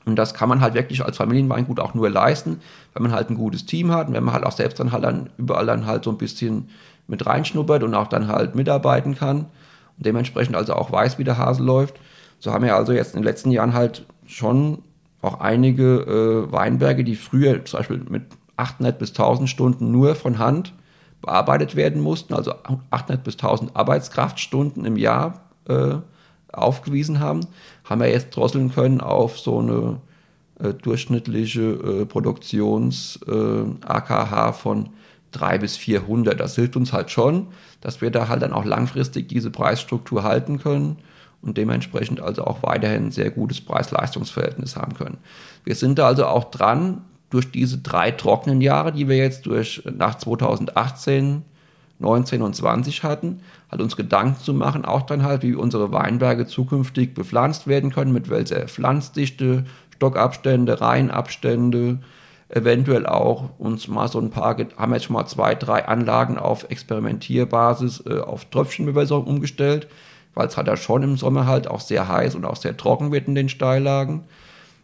[0.05, 2.59] Und das kann man halt wirklich als Familienweingut auch nur leisten,
[2.93, 5.03] wenn man halt ein gutes Team hat und wenn man halt auch selbst dann halt
[5.03, 6.69] dann überall dann halt so ein bisschen
[7.07, 9.45] mit reinschnuppert und auch dann halt mitarbeiten kann
[9.97, 11.99] und dementsprechend also auch weiß, wie der Hase läuft.
[12.39, 14.79] So haben wir also jetzt in den letzten Jahren halt schon
[15.21, 18.23] auch einige äh, Weinberge, die früher zum Beispiel mit
[18.61, 20.73] 800 bis 1000 Stunden nur von Hand
[21.21, 22.53] bearbeitet werden mussten, also
[22.89, 25.97] 800 bis 1000 Arbeitskraftstunden im Jahr äh,
[26.51, 27.41] aufgewiesen haben,
[27.85, 30.01] haben wir jetzt drosseln können auf so eine
[30.59, 34.89] äh, durchschnittliche äh, Produktions-AKH äh, von
[35.31, 36.39] 3 bis 400.
[36.39, 37.47] Das hilft uns halt schon,
[37.79, 40.97] dass wir da halt dann auch langfristig diese Preisstruktur halten können
[41.41, 45.17] und dementsprechend also auch weiterhin ein sehr gutes Preis-Leistungs-Verhältnis haben können.
[45.63, 49.83] Wir sind da also auch dran, durch diese drei trockenen Jahre, die wir jetzt durch
[49.85, 51.43] nach 2018
[52.01, 56.45] 19 und 20 hatten, halt uns Gedanken zu machen, auch dann halt, wie unsere Weinberge
[56.47, 59.65] zukünftig bepflanzt werden können, mit welcher Pflanzdichte,
[59.95, 61.99] Stockabstände, Reihenabstände,
[62.49, 66.69] eventuell auch uns mal so ein paar, haben jetzt schon mal zwei, drei Anlagen auf
[66.69, 69.87] Experimentierbasis äh, auf Tröpfchenbewässerung umgestellt,
[70.33, 73.11] weil es halt da schon im Sommer halt auch sehr heiß und auch sehr trocken
[73.11, 74.23] wird in den Steillagen.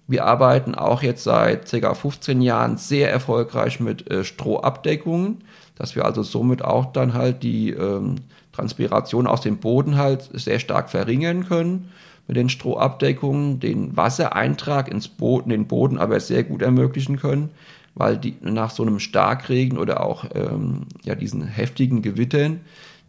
[0.07, 1.93] Wir arbeiten auch jetzt seit ca.
[1.93, 5.43] 15 Jahren sehr erfolgreich mit äh, Strohabdeckungen
[5.77, 8.15] dass wir also somit auch dann halt die ähm,
[8.51, 11.89] Transpiration aus dem Boden halt sehr stark verringern können
[12.27, 17.51] mit den Strohabdeckungen, den Wassereintrag ins Boden, den Boden aber sehr gut ermöglichen können,
[17.95, 22.61] weil die nach so einem Starkregen oder auch ähm, ja diesen heftigen Gewittern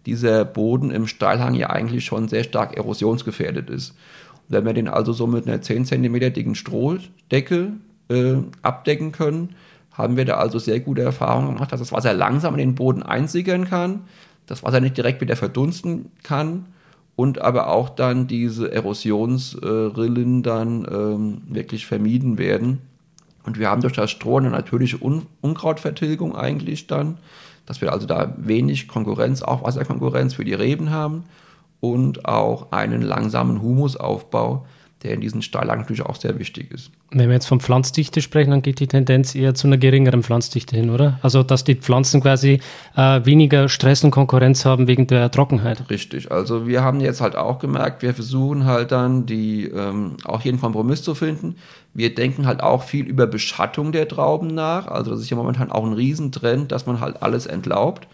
[0.06, 3.94] dieser Boden im Steilhang ja eigentlich schon sehr stark erosionsgefährdet ist.
[4.48, 7.72] Wenn wir den also so mit einer 10 cm dicken Strohdecke
[8.08, 9.50] äh, abdecken können,
[9.92, 13.02] haben wir da also sehr gute Erfahrungen gemacht, dass das Wasser langsam in den Boden
[13.02, 14.02] einsickern kann,
[14.46, 16.66] das Wasser nicht direkt wieder verdunsten kann
[17.16, 22.78] und aber auch dann diese Erosionsrillen dann ähm, wirklich vermieden werden.
[23.44, 27.18] Und wir haben durch das Stroh eine natürliche Un Unkrautvertilgung eigentlich dann,
[27.66, 31.24] dass wir also da wenig Konkurrenz, auch Wasserkonkurrenz für die Reben haben
[31.80, 34.66] und auch einen langsamen Humusaufbau,
[35.02, 36.90] der in diesen Steillagen natürlich auch sehr wichtig ist.
[37.10, 40.76] Wenn wir jetzt von Pflanzdichte sprechen, dann geht die Tendenz eher zu einer geringeren Pflanzdichte
[40.76, 41.18] hin, oder?
[41.22, 42.60] Also, dass die Pflanzen quasi
[42.96, 45.88] äh, weniger Stress und Konkurrenz haben wegen der Trockenheit.
[45.88, 46.32] Richtig.
[46.32, 50.52] Also, wir haben jetzt halt auch gemerkt, wir versuchen halt dann die, ähm, auch hier
[50.52, 51.56] einen Kompromiss zu finden.
[51.94, 54.88] Wir denken halt auch viel über Beschattung der Trauben nach.
[54.88, 58.08] Also, das ist ja momentan auch ein Riesentrend, dass man halt alles entlaubt.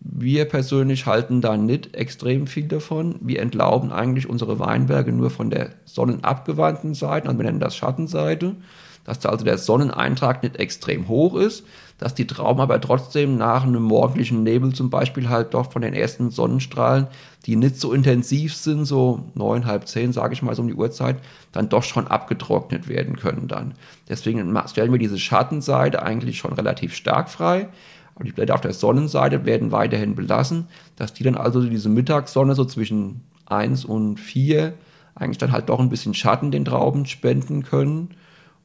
[0.00, 3.16] Wir persönlich halten da nicht extrem viel davon.
[3.20, 8.56] Wir entlauben eigentlich unsere Weinberge nur von der sonnenabgewandten Seite, also wir nennen das Schattenseite,
[9.04, 11.64] dass da also der Sonneneintrag nicht extrem hoch ist,
[11.98, 15.94] dass die Trauben aber trotzdem nach einem morgendlichen Nebel zum Beispiel halt doch von den
[15.94, 17.06] ersten Sonnenstrahlen,
[17.46, 20.74] die nicht so intensiv sind, so neun, halb zehn, sage ich mal so um die
[20.74, 21.16] Uhrzeit,
[21.52, 23.74] dann doch schon abgetrocknet werden können dann.
[24.08, 27.68] Deswegen stellen wir diese Schattenseite eigentlich schon relativ stark frei.
[28.16, 32.54] Aber die Blätter auf der Sonnenseite werden weiterhin belassen, dass die dann also diese Mittagssonne
[32.54, 34.74] so zwischen eins und vier
[35.14, 38.10] eigentlich dann halt doch ein bisschen Schatten den Trauben spenden können.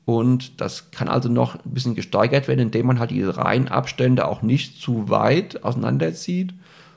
[0.06, 4.42] Und das kann also noch ein bisschen gesteigert werden, indem man halt diese Reihenabstände auch
[4.42, 6.54] nicht zu weit auseinanderzieht.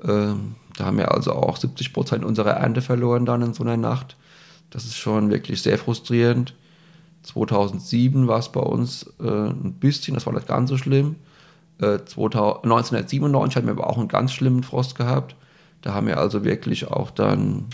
[0.05, 3.77] Ähm, da haben wir also auch 70 Prozent unserer Ernte verloren dann in so einer
[3.77, 4.16] Nacht.
[4.71, 6.55] Das ist schon wirklich sehr frustrierend.
[7.25, 11.16] 2007 war es bei uns äh, ein bisschen, das war nicht ganz so schlimm.
[11.78, 15.36] 2000, 1997 hatten wir aber auch einen ganz schlimmen Frost gehabt.
[15.82, 17.66] Da haben wir also wirklich auch dann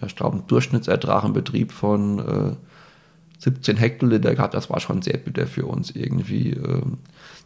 [0.00, 2.56] ja, ich glaube, einen Durchschnittsertrag im Betrieb von äh,
[3.38, 4.54] 17 Hektoliter gehabt.
[4.54, 6.50] Das war schon sehr bitter für uns irgendwie.
[6.50, 6.98] Ähm,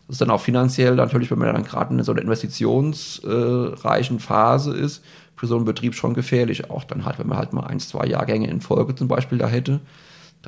[0.06, 4.74] das ist dann auch finanziell natürlich, wenn man dann gerade in so einer investitionsreichen Phase
[4.74, 5.04] ist,
[5.36, 6.70] für so einen Betrieb schon gefährlich.
[6.70, 9.48] Auch dann halt, wenn man halt mal ein, zwei Jahrgänge in Folge zum Beispiel da
[9.48, 9.80] hätte.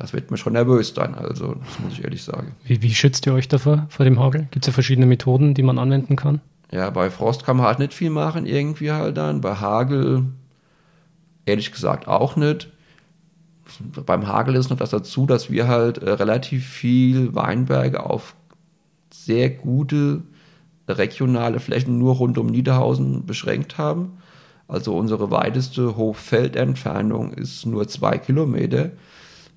[0.01, 2.55] Das wird mir schon nervös dann, also das muss ich ehrlich sagen.
[2.63, 4.47] Wie, wie schützt ihr euch davor, vor dem Hagel?
[4.49, 6.41] Gibt es ja verschiedene Methoden, die man anwenden kann?
[6.71, 9.41] Ja, bei Frost kann man halt nicht viel machen, irgendwie halt dann.
[9.41, 10.23] Bei Hagel
[11.45, 12.71] ehrlich gesagt auch nicht.
[14.07, 18.35] Beim Hagel ist noch das dazu, dass wir halt äh, relativ viel Weinberge auf
[19.13, 20.23] sehr gute
[20.87, 24.17] regionale Flächen nur rund um Niederhausen beschränkt haben.
[24.67, 28.89] Also unsere weiteste Hochfeldentfernung ist nur zwei Kilometer.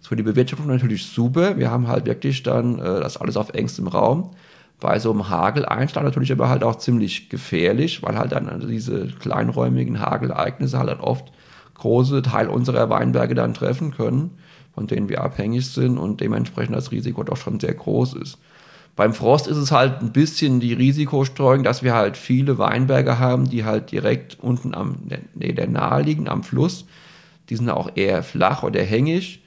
[0.07, 1.57] Für die Bewirtschaftung natürlich super.
[1.57, 4.33] Wir haben halt wirklich dann äh, das alles auf engstem Raum.
[4.79, 10.01] Bei so einem Hageleinschlag natürlich aber halt auch ziemlich gefährlich, weil halt dann diese kleinräumigen
[10.01, 11.33] Hagelereignisse halt dann oft
[11.75, 14.33] große Teil unserer Weinberge dann treffen können,
[14.75, 18.39] von denen wir abhängig sind und dementsprechend das Risiko doch schon sehr groß ist.
[18.97, 23.49] Beim Frost ist es halt ein bisschen die Risikostreuung, dass wir halt viele Weinberge haben,
[23.49, 24.97] die halt direkt unten am,
[25.35, 26.85] nee, der nahe liegen, am Fluss.
[27.49, 29.44] Die sind auch eher flach oder hängig.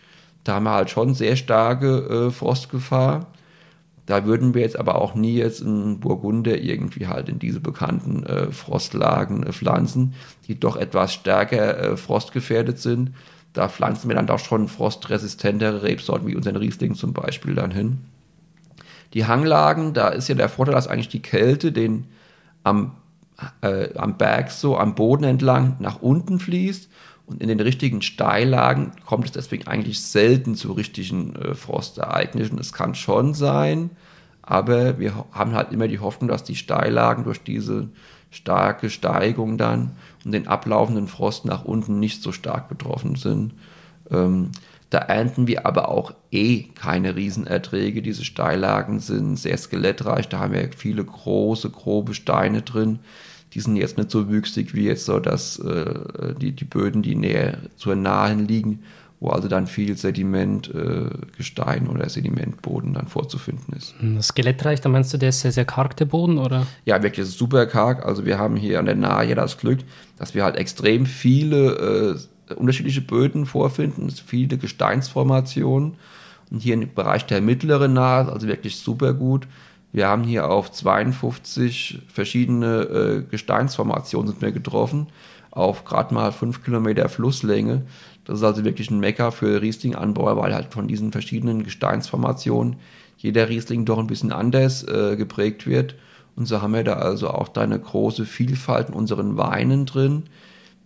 [0.48, 3.28] Da haben wir halt schon sehr starke äh, Frostgefahr.
[4.06, 8.24] Da würden wir jetzt aber auch nie jetzt in Burgunder irgendwie halt in diese bekannten
[8.24, 10.14] äh, Frostlagen äh, pflanzen,
[10.48, 13.12] die doch etwas stärker äh, frostgefährdet sind.
[13.52, 17.98] Da pflanzen wir dann doch schon frostresistentere Rebsorten wie unseren Riesling zum Beispiel dann hin.
[19.14, 22.06] Die Hanglagen, da ist ja der Vorteil, dass eigentlich die Kälte den
[22.64, 22.96] am,
[23.60, 26.88] äh, am Berg so am Boden entlang nach unten fließt
[27.28, 32.58] und in den richtigen Steillagen kommt es deswegen eigentlich selten zu richtigen äh, Frostereignissen.
[32.58, 33.92] Es kann schon sein,
[34.42, 37.90] aber wir haben halt immer die Hoffnung, dass die Steillagen durch diese
[38.32, 39.92] starke Steigung dann
[40.24, 43.54] und den ablaufenden Frost nach unten nicht so stark betroffen sind.
[44.10, 44.52] Ähm,
[44.90, 48.02] da ernten wir aber auch eh keine Riesenerträge.
[48.02, 53.00] Diese Steillagen sind sehr skelettreich, da haben wir viele große, grobe Steine drin
[53.58, 57.16] die sind jetzt nicht so wüchsig wie jetzt so dass äh, die, die Böden, die
[57.16, 58.84] näher zur Nahen liegen,
[59.20, 63.96] wo also dann viel Sediment, äh, Gestein oder Sedimentboden dann vorzufinden ist.
[63.98, 66.68] Hm, das Skelettreich, da meinst du, der ist sehr, sehr karg, der Boden, oder?
[66.86, 68.06] Ja, wirklich super karg.
[68.06, 69.80] Also wir haben hier an der Nahe ja das Glück,
[70.20, 75.96] dass wir halt extrem viele äh, unterschiedliche Böden vorfinden, viele Gesteinsformationen.
[76.52, 79.48] Und hier im Bereich der mittleren Nahe, also wirklich super gut.
[79.98, 85.08] Wir haben hier auf 52 verschiedene äh, Gesteinsformationen sind wir getroffen,
[85.50, 87.82] auf gerade mal 5 Kilometer Flusslänge.
[88.24, 92.76] Das ist also wirklich ein Mecker für Riesling-Anbauer, weil halt von diesen verschiedenen Gesteinsformationen
[93.18, 95.96] jeder Riesling doch ein bisschen anders äh, geprägt wird.
[96.36, 100.26] Und so haben wir da also auch da eine große Vielfalt in unseren Weinen drin.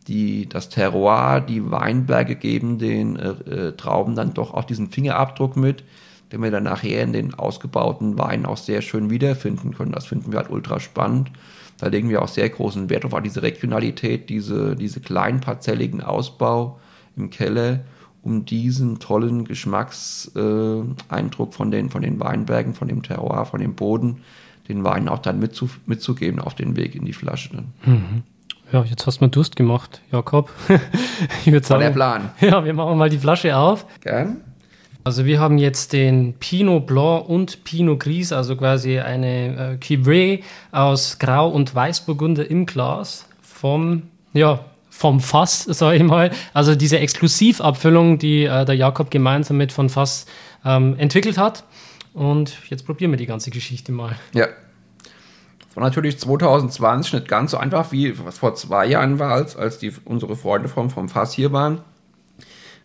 [0.07, 5.57] Die, das Terroir, die Weinberge geben den äh, äh Trauben dann doch auch diesen Fingerabdruck
[5.57, 5.83] mit
[6.31, 9.91] den wir dann nachher in den ausgebauten Weinen auch sehr schön wiederfinden können.
[9.91, 11.31] Das finden wir halt ultra spannend.
[11.77, 16.79] Da legen wir auch sehr großen Wert auf diese Regionalität, diese, diese kleinparzelligen Ausbau
[17.17, 17.79] im Keller,
[18.21, 23.73] um diesen tollen Geschmackseindruck äh, von, den, von den Weinbergen, von dem Terroir, von dem
[23.73, 24.21] Boden,
[24.69, 27.63] den Wein auch dann mitzu, mitzugeben auf den Weg in die Flasche.
[27.83, 28.23] Mhm.
[28.71, 30.49] Ja, jetzt hast du mir Durst gemacht, Jakob.
[31.45, 31.81] ich würde sagen.
[31.81, 32.29] War der Plan.
[32.39, 33.85] Ja, wir machen mal die Flasche auf.
[34.01, 34.37] Gern.
[35.03, 40.43] Also wir haben jetzt den Pinot Blanc und Pinot Gris, also quasi eine äh, Cuvée
[40.71, 46.29] aus Grau- und Weißburgunder im Glas vom, ja, vom Fass, sage ich mal.
[46.53, 50.27] Also diese Exklusivabfüllung, die äh, der Jakob gemeinsam mit von Fass
[50.63, 51.63] ähm, entwickelt hat.
[52.13, 54.15] Und jetzt probieren wir die ganze Geschichte mal.
[54.33, 54.47] Ja.
[55.73, 59.79] War natürlich 2020 nicht ganz so einfach, wie was vor zwei Jahren war, als, als
[59.79, 61.79] die, unsere Freunde vom, vom Fass hier waren.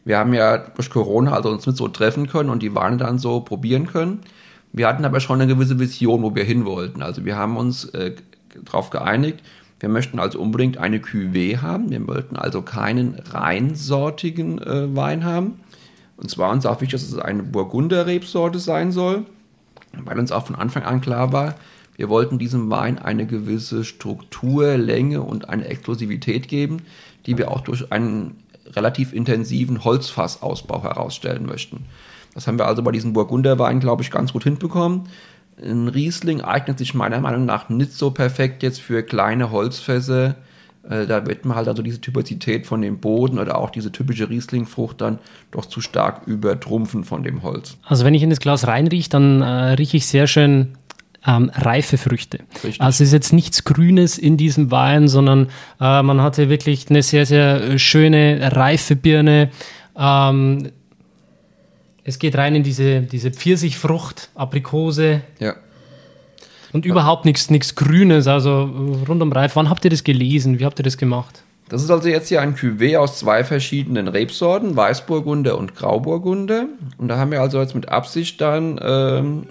[0.07, 3.19] Wir haben ja durch Corona also uns mit so treffen können und die Weine dann
[3.19, 4.21] so probieren können.
[4.73, 7.03] Wir hatten aber schon eine gewisse Vision, wo wir hin wollten.
[7.03, 8.13] Also wir haben uns äh,
[8.65, 9.43] darauf geeinigt,
[9.81, 11.91] wir möchten also unbedingt eine Cuvée haben.
[11.91, 15.61] Wir wollten also keinen reinsortigen äh, Wein haben.
[16.17, 19.27] Und zwar uns auch wichtig, dass es eine Burgunder-Rebsorte sein soll,
[20.05, 21.57] weil uns auch von Anfang an klar war,
[21.97, 26.83] wir wollten diesem Wein eine gewisse Struktur, Länge und eine Exklusivität geben,
[27.27, 28.37] die wir auch durch einen
[28.75, 31.87] relativ intensiven Holzfassausbau herausstellen möchten.
[32.35, 35.09] Das haben wir also bei diesem Burgunderwein, glaube ich, ganz gut hinbekommen.
[35.63, 40.37] Ein Riesling eignet sich meiner Meinung nach nicht so perfekt jetzt für kleine Holzfässer.
[40.89, 44.29] Äh, da wird man halt also diese Typizität von dem Boden oder auch diese typische
[44.29, 45.19] Rieslingfrucht dann
[45.51, 47.79] doch zu stark übertrumpfen von dem Holz.
[47.85, 50.77] Also wenn ich in das Glas reinrieche, dann äh, rieche ich sehr schön
[51.27, 52.39] ähm, reife Früchte.
[52.55, 52.81] Richtig.
[52.81, 55.49] Also es ist jetzt nichts Grünes in diesem Wein, sondern
[55.81, 59.51] äh, man hatte wirklich eine sehr, sehr schöne, reife Birne.
[59.99, 60.71] Ähm,
[62.05, 65.23] es geht rein in diese, diese Pfirsichfrucht, Aprikose.
[65.41, 65.57] Ja.
[66.73, 66.93] Und ja.
[66.93, 68.71] überhaupt nichts, nichts Grünes, also
[69.09, 69.57] rundum reif.
[69.57, 70.61] Wann habt ihr das gelesen?
[70.61, 71.43] Wie habt ihr das gemacht?
[71.69, 76.67] Das ist also jetzt hier ein Cuvée aus zwei verschiedenen Rebsorten, Weißburgunder und Grauburgunder.
[76.97, 79.47] Und da haben wir also jetzt mit Absicht dann ähm,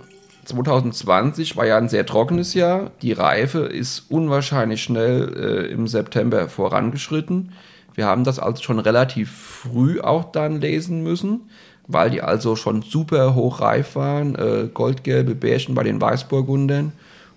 [0.46, 2.92] 2020 war ja ein sehr trockenes Jahr.
[3.02, 7.52] Die Reife ist unwahrscheinlich schnell äh, im September vorangeschritten.
[7.94, 11.50] Wir haben das also schon relativ früh auch dann lesen müssen,
[11.88, 14.36] weil die also schon super hochreif waren.
[14.36, 16.92] Äh, goldgelbe Bärchen bei den Weißburgundern.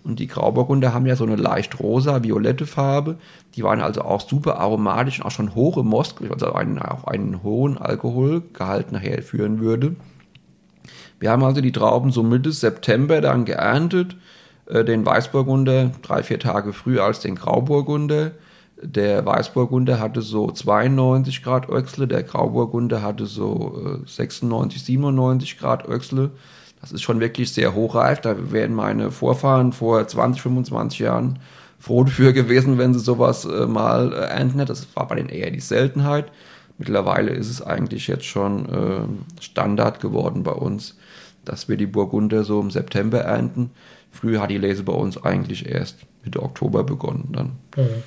[0.04, 3.16] Und die Grauburgunder haben ja so eine leicht rosa, violette Farbe.
[3.56, 7.04] Die waren also auch super aromatisch und auch schon hoch im Most, also einen, auch
[7.04, 9.96] einen hohen Alkoholgehalt nachher führen würde.
[11.20, 14.16] Wir haben also die Trauben so Mitte September dann geerntet,
[14.66, 18.32] äh, den Weißburgunder drei, vier Tage früher als den Grauburgunder.
[18.80, 25.88] Der Weißburgunder hatte so 92 Grad Öchsle, der Grauburgunder hatte so äh, 96, 97 Grad
[25.88, 26.30] Öchsle.
[26.80, 28.20] Das ist schon wirklich sehr hochreif.
[28.20, 31.40] Da wären meine Vorfahren vor 20, 25 Jahren
[31.78, 34.64] froh dafür gewesen, wenn sie sowas äh, mal äh, ernten.
[34.64, 36.30] Das war bei denen eher die Seltenheit.
[36.78, 40.96] Mittlerweile ist es eigentlich jetzt schon äh, Standard geworden bei uns,
[41.48, 43.70] dass wir die Burgunder so im September ernten.
[44.10, 47.52] Früher hat die Lese bei uns eigentlich erst Mitte Oktober begonnen dann.
[47.76, 48.02] Mhm.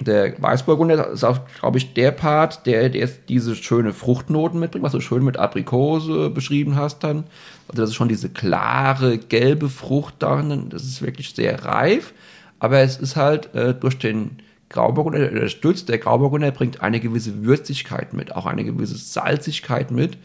[0.00, 4.92] Der Weißburgunder ist auch, glaube ich, der Part, der, der diese schöne Fruchtnoten mitbringt, was
[4.92, 7.24] du schön mit Aprikose beschrieben hast dann.
[7.68, 10.68] Also das ist schon diese klare, gelbe Frucht darin.
[10.68, 12.12] Das ist wirklich sehr reif.
[12.58, 17.44] Aber es ist halt äh, durch den Grauburgunder, der Stütz der Grauburgunder bringt eine gewisse
[17.44, 20.18] Würzigkeit mit, auch eine gewisse Salzigkeit mit,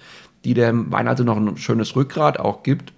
[0.43, 2.93] die dem Wein also noch ein schönes Rückgrat auch gibt.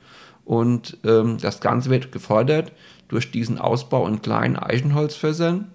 [0.45, 2.71] Und ähm, das Ganze wird gefordert
[3.08, 5.71] durch diesen Ausbau in kleinen Eichenholzfässern.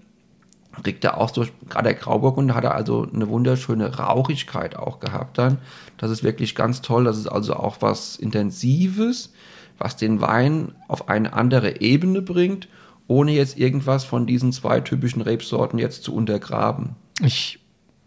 [0.82, 5.38] Kriegt er auch durch, gerade der Grauburgunder hat er also eine wunderschöne Rauchigkeit auch gehabt
[5.38, 5.58] dann.
[5.96, 7.04] Das ist wirklich ganz toll.
[7.04, 9.32] Das ist also auch was Intensives,
[9.78, 12.68] was den Wein auf eine andere Ebene bringt
[13.08, 16.96] ohne jetzt irgendwas von diesen zwei typischen Rebsorten jetzt zu untergraben.
[17.22, 17.58] Ich,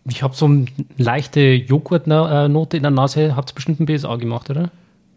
[0.10, 0.66] ich habe so eine
[0.98, 3.36] leichte Joghurtnote in der Nase.
[3.36, 4.70] Habt ihr bestimmt ein BSA gemacht, oder?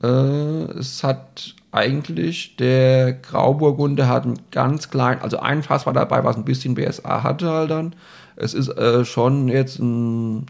[0.03, 6.23] Äh, es hat eigentlich der Grauburgunder hat ein ganz klein, also ein Fass war dabei,
[6.23, 7.95] was ein bisschen BSA hatte halt dann.
[8.37, 10.47] Es ist äh, schon jetzt ein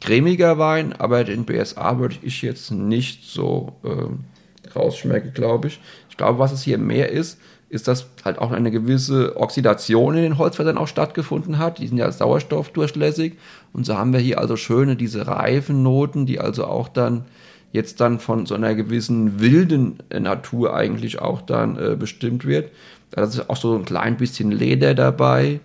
[0.00, 5.80] cremiger Wein, aber den BSA würde ich jetzt nicht so äh, rausschmecken, glaube ich.
[6.08, 7.38] Ich glaube, was es hier mehr ist,
[7.72, 11.78] ist, dass halt auch eine gewisse Oxidation in den Holzfässern auch stattgefunden hat.
[11.78, 13.38] Die sind ja sauerstoffdurchlässig.
[13.72, 17.24] Und so haben wir hier also schöne, diese reifen Noten, die also auch dann
[17.72, 22.70] jetzt dann von so einer gewissen wilden Natur eigentlich auch dann äh, bestimmt wird.
[23.10, 25.60] Da ist auch so ein klein bisschen Leder dabei.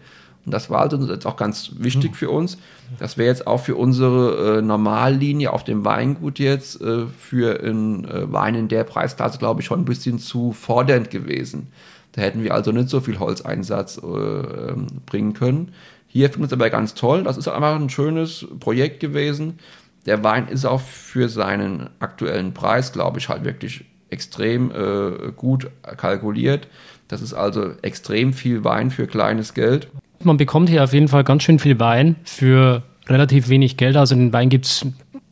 [0.45, 2.57] Und das war also jetzt auch ganz wichtig für uns.
[2.99, 8.05] Das wäre jetzt auch für unsere äh, Normallinie auf dem Weingut jetzt äh, für einen
[8.05, 11.67] äh, Wein in der Preisklasse, glaube ich, schon ein bisschen zu fordernd gewesen.
[12.17, 15.71] Da hätten wir also nicht so viel Holzeinsatz äh, ähm, bringen können.
[16.07, 17.23] Hier finde ich es aber ganz toll.
[17.23, 19.59] Das ist einfach ein schönes Projekt gewesen.
[20.07, 25.69] Der Wein ist auch für seinen aktuellen Preis, glaube ich, halt wirklich extrem äh, gut
[25.95, 26.67] kalkuliert.
[27.07, 29.87] Das ist also extrem viel Wein für kleines Geld.
[30.23, 33.95] Man bekommt hier auf jeden Fall ganz schön viel Wein für relativ wenig Geld.
[33.95, 34.87] Also den Wein gibt es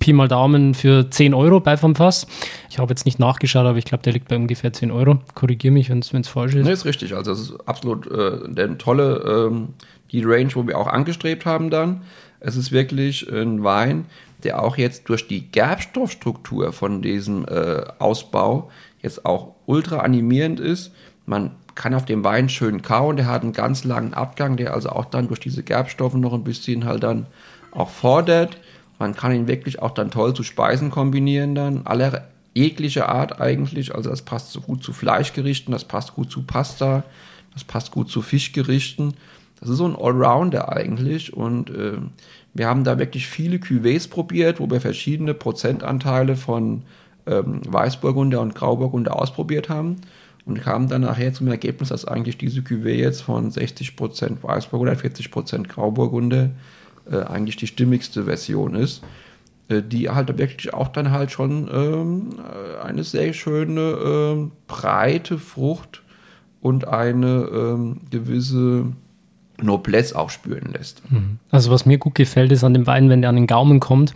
[0.06, 2.28] Pi mal Daumen für 10 Euro bei vom Fass.
[2.70, 5.18] Ich habe jetzt nicht nachgeschaut, aber ich glaube, der liegt bei ungefähr 10 Euro.
[5.34, 6.64] Korrigiere mich, wenn es falsch ist.
[6.64, 7.16] Nee, ist richtig.
[7.16, 9.70] Also, das ist absolut äh, eine tolle, ähm,
[10.12, 12.04] die Range, wo wir auch angestrebt haben dann.
[12.40, 14.06] Es ist wirklich ein Wein,
[14.44, 18.70] der auch jetzt durch die Gerbstoffstruktur von diesem äh, Ausbau
[19.02, 20.92] jetzt auch ultra animierend ist.
[21.26, 24.90] Man kann auf dem Wein schön kauen, der hat einen ganz langen Abgang, der also
[24.90, 27.26] auch dann durch diese Gerbstoffe noch ein bisschen halt dann
[27.72, 28.58] auch fordert.
[29.00, 33.94] Man kann ihn wirklich auch dann toll zu Speisen kombinieren dann, aller jeglicher Art eigentlich.
[33.94, 37.04] Also das passt so gut zu Fleischgerichten, das passt gut zu Pasta,
[37.54, 39.14] das passt gut zu Fischgerichten.
[39.60, 41.98] Das ist so ein Allrounder eigentlich und äh,
[42.54, 46.84] wir haben da wirklich viele Cuvées probiert, wo wir verschiedene Prozentanteile von
[47.26, 49.98] ähm, Weißburgunder und Grauburgunder ausprobiert haben
[50.46, 55.68] und kamen dann nachher zum Ergebnis, dass eigentlich diese Cuvée jetzt von 60% Weißburgunder, 40%
[55.68, 56.52] Grauburgunder
[57.10, 59.04] äh, eigentlich die stimmigste Version ist,
[59.68, 65.38] äh, die halt wirklich auch dann halt schon ähm, äh, eine sehr schöne ähm, breite
[65.38, 66.04] Frucht
[66.62, 68.88] und eine ähm, gewisse
[69.62, 71.02] Noblesse auch spüren lässt.
[71.12, 71.40] Mhm.
[71.50, 74.14] Also was mir gut gefällt, ist an dem Wein, wenn der an den Gaumen kommt,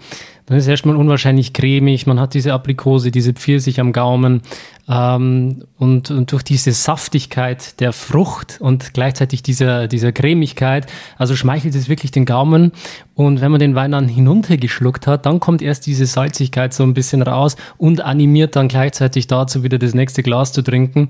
[0.50, 4.42] dann ist er erstmal unwahrscheinlich cremig, man hat diese Aprikose, diese Pfirsich am Gaumen
[4.90, 10.88] ähm, und, und, durch diese Saftigkeit der Frucht und gleichzeitig dieser, dieser Cremigkeit,
[11.20, 12.72] also schmeichelt es wirklich den Gaumen
[13.14, 16.96] und wenn man den Wein dann hinuntergeschluckt hat, dann kommt erst diese Salzigkeit so ein
[16.96, 21.10] bisschen raus und animiert dann gleichzeitig dazu wieder das nächste Glas zu trinken.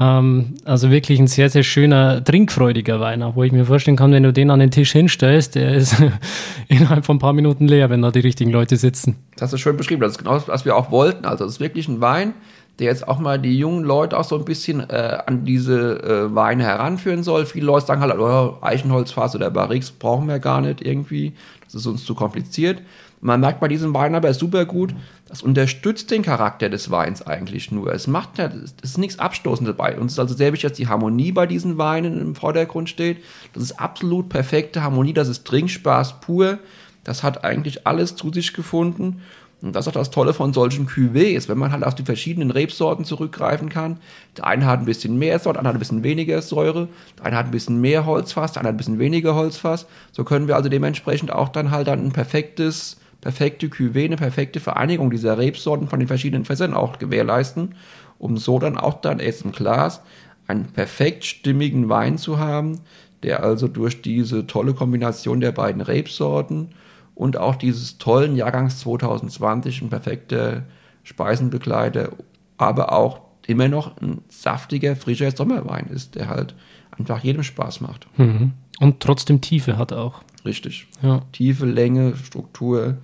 [0.00, 4.24] Ähm, also wirklich ein sehr, sehr schöner, trinkfreudiger Wein, wo ich mir vorstellen kann, wenn
[4.24, 5.96] du den an den Tisch hinstellst, der ist
[6.68, 9.16] innerhalb von ein paar Minuten leer, wenn da die richtigen Leute sitzen.
[9.36, 10.00] Das ist schön beschrieben.
[10.00, 11.24] Das ist genau das, was wir auch wollten.
[11.24, 12.34] Also, es ist wirklich ein Wein,
[12.80, 16.34] der jetzt auch mal die jungen Leute auch so ein bisschen äh, an diese äh,
[16.34, 17.46] Weine heranführen soll.
[17.46, 21.34] Viele Leute sagen halt, oh, Eichenholzfass oder Barriques brauchen wir gar nicht irgendwie.
[21.66, 22.82] Das ist uns zu kompliziert.
[23.24, 24.94] Man merkt bei diesem Wein aber super gut,
[25.30, 27.90] das unterstützt den Charakter des Weins eigentlich nur.
[27.90, 29.98] Es macht ja, es ist nichts Abstoßendes dabei.
[29.98, 33.24] Uns ist also sehr wichtig, dass die Harmonie bei diesen Weinen im Vordergrund steht.
[33.54, 36.58] Das ist absolut perfekte Harmonie, das ist Trinkspaß pur.
[37.02, 39.22] Das hat eigentlich alles zu sich gefunden.
[39.62, 42.50] Und das ist auch das Tolle von solchen Cuvées, wenn man halt auf die verschiedenen
[42.50, 44.00] Rebsorten zurückgreifen kann.
[44.36, 47.24] Der eine hat ein bisschen mehr Säure, der andere hat ein bisschen weniger Säure, der
[47.24, 49.86] eine hat ein bisschen mehr Holzfass, der andere hat ein bisschen weniger Holzfass.
[50.12, 54.60] So können wir also dementsprechend auch dann halt dann ein perfektes perfekte Cuvée, eine perfekte
[54.60, 57.74] Vereinigung dieser Rebsorten von den verschiedenen Fässern auch gewährleisten,
[58.18, 60.02] um so dann auch dann erst im Glas
[60.46, 62.80] einen perfekt stimmigen Wein zu haben,
[63.22, 66.72] der also durch diese tolle Kombination der beiden Rebsorten
[67.14, 70.64] und auch dieses tollen Jahrgangs 2020 ein perfekter
[71.02, 72.10] Speisenbegleiter,
[72.58, 76.54] aber auch immer noch ein saftiger, frischer Sommerwein ist, der halt
[76.90, 78.06] einfach jedem Spaß macht.
[78.18, 78.52] Mhm.
[78.80, 80.22] Und trotzdem Tiefe hat auch.
[80.44, 80.86] Richtig.
[81.02, 81.22] Ja.
[81.32, 82.98] Tiefe, Länge, Struktur,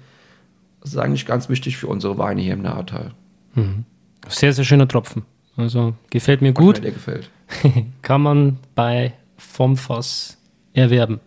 [0.80, 3.12] das ist eigentlich ganz wichtig für unsere Weine hier im Nahetal.
[3.54, 3.84] Mhm.
[4.28, 5.22] Sehr, sehr schöner Tropfen.
[5.56, 6.82] Also gefällt mir gut.
[6.82, 7.30] Der gefällt.
[8.02, 10.38] Kann man bei vom Fass
[10.72, 11.20] erwerben.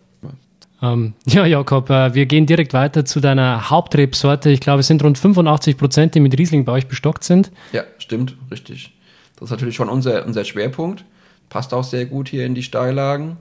[0.80, 4.50] Ja, ähm, ja Jakob, äh, wir gehen direkt weiter zu deiner Hauptrebsorte.
[4.50, 7.52] Ich glaube, es sind rund 85 Prozent, die mit Riesling bei euch bestockt sind.
[7.72, 8.92] Ja, stimmt, richtig.
[9.36, 11.04] Das ist natürlich schon unser, unser Schwerpunkt.
[11.48, 13.36] Passt auch sehr gut hier in die Steillagen.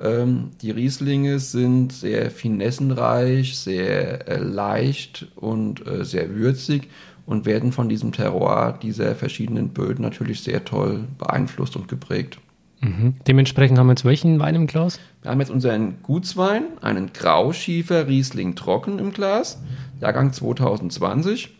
[0.00, 6.88] Ähm, die Rieslinge sind sehr finessenreich, sehr äh, leicht und äh, sehr würzig
[7.26, 12.38] und werden von diesem Terroir dieser verschiedenen Böden natürlich sehr toll beeinflusst und geprägt.
[12.80, 13.14] Mhm.
[13.26, 15.00] Dementsprechend haben wir jetzt welchen Wein im Glas?
[15.22, 19.60] Wir haben jetzt unseren Gutswein, einen Grauschiefer Riesling Trocken im Glas,
[20.00, 21.50] Jahrgang 2020.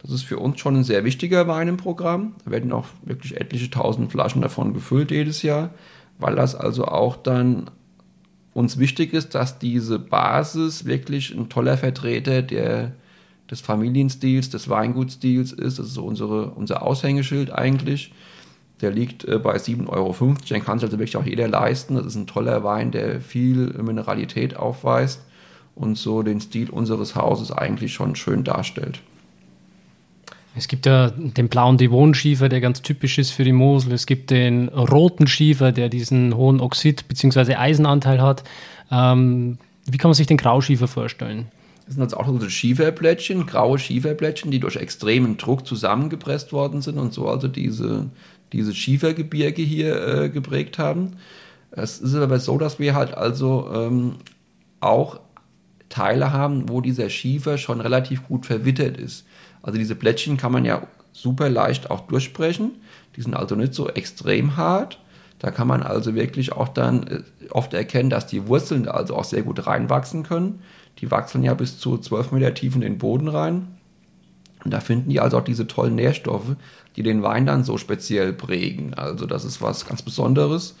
[0.00, 2.34] Das ist für uns schon ein sehr wichtiger Wein im Programm.
[2.44, 5.70] Da werden auch wirklich etliche tausend Flaschen davon gefüllt jedes Jahr
[6.18, 7.70] weil das also auch dann
[8.52, 12.92] uns wichtig ist, dass diese Basis wirklich ein toller Vertreter der,
[13.50, 15.78] des Familienstils, des Weingutstils ist.
[15.78, 18.12] Das ist so unsere, unser Aushängeschild eigentlich.
[18.80, 20.34] Der liegt äh, bei 7,50 Euro.
[20.48, 21.96] Den kann sich also wirklich auch jeder leisten.
[21.96, 25.22] Das ist ein toller Wein, der viel Mineralität aufweist
[25.74, 29.00] und so den Stil unseres Hauses eigentlich schon schön darstellt.
[30.56, 33.92] Es gibt ja den blauen Devon-Schiefer, der ganz typisch ist für die Mosel.
[33.92, 37.56] Es gibt den roten Schiefer, der diesen hohen Oxid- bzw.
[37.56, 38.44] Eisenanteil hat.
[38.90, 41.46] Ähm, wie kann man sich den Grauschiefer vorstellen?
[41.86, 46.98] Das sind jetzt auch so Schieferblättchen, graue Schieferblättchen, die durch extremen Druck zusammengepresst worden sind
[46.98, 48.06] und so also diese,
[48.52, 51.16] diese Schiefergebirge hier äh, geprägt haben.
[51.72, 54.14] Es ist aber so, dass wir halt also ähm,
[54.80, 55.20] auch
[55.88, 59.26] Teile haben, wo dieser Schiefer schon relativ gut verwittert ist.
[59.64, 62.72] Also diese Blättchen kann man ja super leicht auch durchbrechen.
[63.16, 65.00] Die sind also nicht so extrem hart.
[65.38, 69.24] Da kann man also wirklich auch dann äh, oft erkennen, dass die Wurzeln also auch
[69.24, 70.62] sehr gut reinwachsen können.
[70.98, 73.68] Die wachsen ja bis zu 12 Meter tief in den Boden rein.
[74.64, 76.56] Und da finden die also auch diese tollen Nährstoffe,
[76.96, 78.94] die den Wein dann so speziell prägen.
[78.94, 80.76] Also das ist was ganz Besonderes.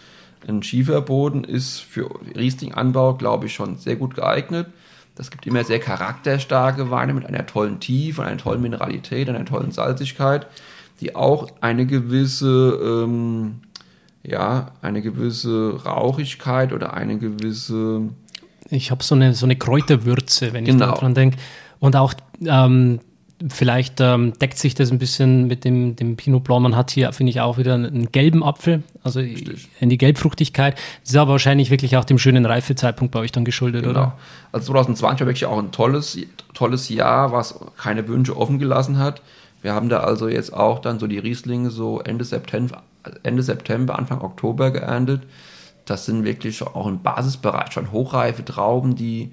[0.46, 4.68] Ein Schieferboden ist für Riesling-Anbau, glaube ich, schon sehr gut geeignet.
[5.14, 9.70] Das gibt immer sehr charakterstarke Weine mit einer tollen Tiefe, einer tollen Mineralität, einer tollen
[9.70, 10.46] Salzigkeit,
[11.00, 13.60] die auch eine gewisse, ähm,
[14.24, 18.08] ja, eine gewisse Rauchigkeit oder eine gewisse.
[18.70, 20.86] Ich habe so eine, so eine Kräuterwürze, wenn genau.
[20.86, 21.38] ich daran denke.
[21.78, 23.00] Und auch ähm,
[23.48, 26.62] Vielleicht ähm, deckt sich das ein bisschen mit dem, dem Pinot Blanc.
[26.62, 29.68] Man hat hier, finde ich, auch wieder einen gelben Apfel, also Richtig.
[29.80, 30.76] in die Gelbfruchtigkeit.
[31.02, 33.90] Das ist aber wahrscheinlich wirklich auch dem schönen Reifezeitpunkt bei euch dann geschuldet, genau.
[33.98, 34.18] oder?
[34.52, 36.18] Also 2020 war wirklich auch ein tolles,
[36.54, 39.20] tolles Jahr, was keine Wünsche offen gelassen hat.
[39.60, 42.82] Wir haben da also jetzt auch dann so die Rieslinge so Ende September,
[43.22, 45.22] Ende September, Anfang Oktober geerntet.
[45.84, 49.32] Das sind wirklich auch im Basisbereich schon hochreife Trauben, die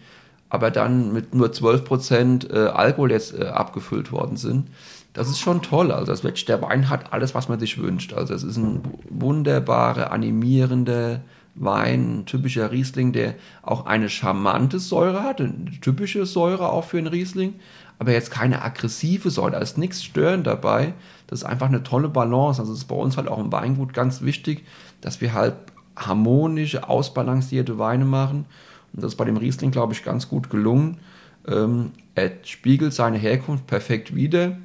[0.52, 4.68] aber dann mit nur 12% äh, Alkohol jetzt äh, abgefüllt worden sind.
[5.14, 5.94] Das ist schon toll.
[5.94, 8.14] Also das wirklich, der Wein hat alles, was man sich wünscht.
[8.14, 11.22] Also es ist ein wunderbarer, animierender
[11.56, 16.98] Wein, ein typischer Riesling, der auch eine charmante Säure hat, eine typische Säure auch für
[16.98, 17.56] einen Riesling,
[17.98, 19.52] aber jetzt keine aggressive Säure.
[19.52, 20.94] Da ist nichts störend dabei.
[21.28, 22.60] Das ist einfach eine tolle Balance.
[22.60, 24.66] Also es ist bei uns halt auch im Weingut ganz wichtig,
[25.00, 25.56] dass wir halt
[25.96, 28.46] harmonische, ausbalancierte Weine machen
[28.94, 31.00] das ist bei dem Riesling, glaube ich, ganz gut gelungen.
[31.48, 34.58] Ähm, er spiegelt seine Herkunft perfekt wider,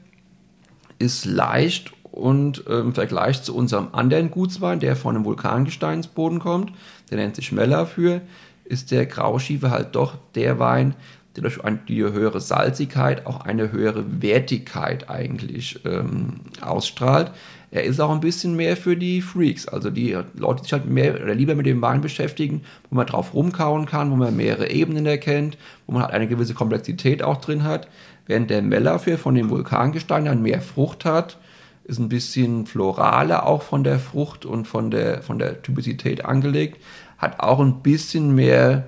[0.99, 6.72] ist leicht und im Vergleich zu unserem anderen Gutswein, der von einem Vulkangesteinsboden kommt,
[7.11, 8.22] der nennt sich Mellerfür,
[8.64, 10.95] ist der Grauschiefer halt doch der Wein,
[11.37, 17.33] der durch die höhere Salzigkeit auch eine höhere Wertigkeit eigentlich ähm, ausstrahlt
[17.77, 20.87] er ist auch ein bisschen mehr für die Freaks, also die Leute, die sich halt
[20.87, 24.70] mehr oder lieber mit dem Wein beschäftigen, wo man drauf rumkauen kann, wo man mehrere
[24.70, 27.89] Ebenen erkennt, wo man halt eine gewisse Komplexität auch drin hat.
[28.27, 31.39] Während der Mellafir von dem Vulkangestein dann mehr Frucht hat,
[31.85, 36.83] ist ein bisschen floraler auch von der Frucht und von der, von der Typizität angelegt,
[37.18, 38.87] hat auch ein bisschen mehr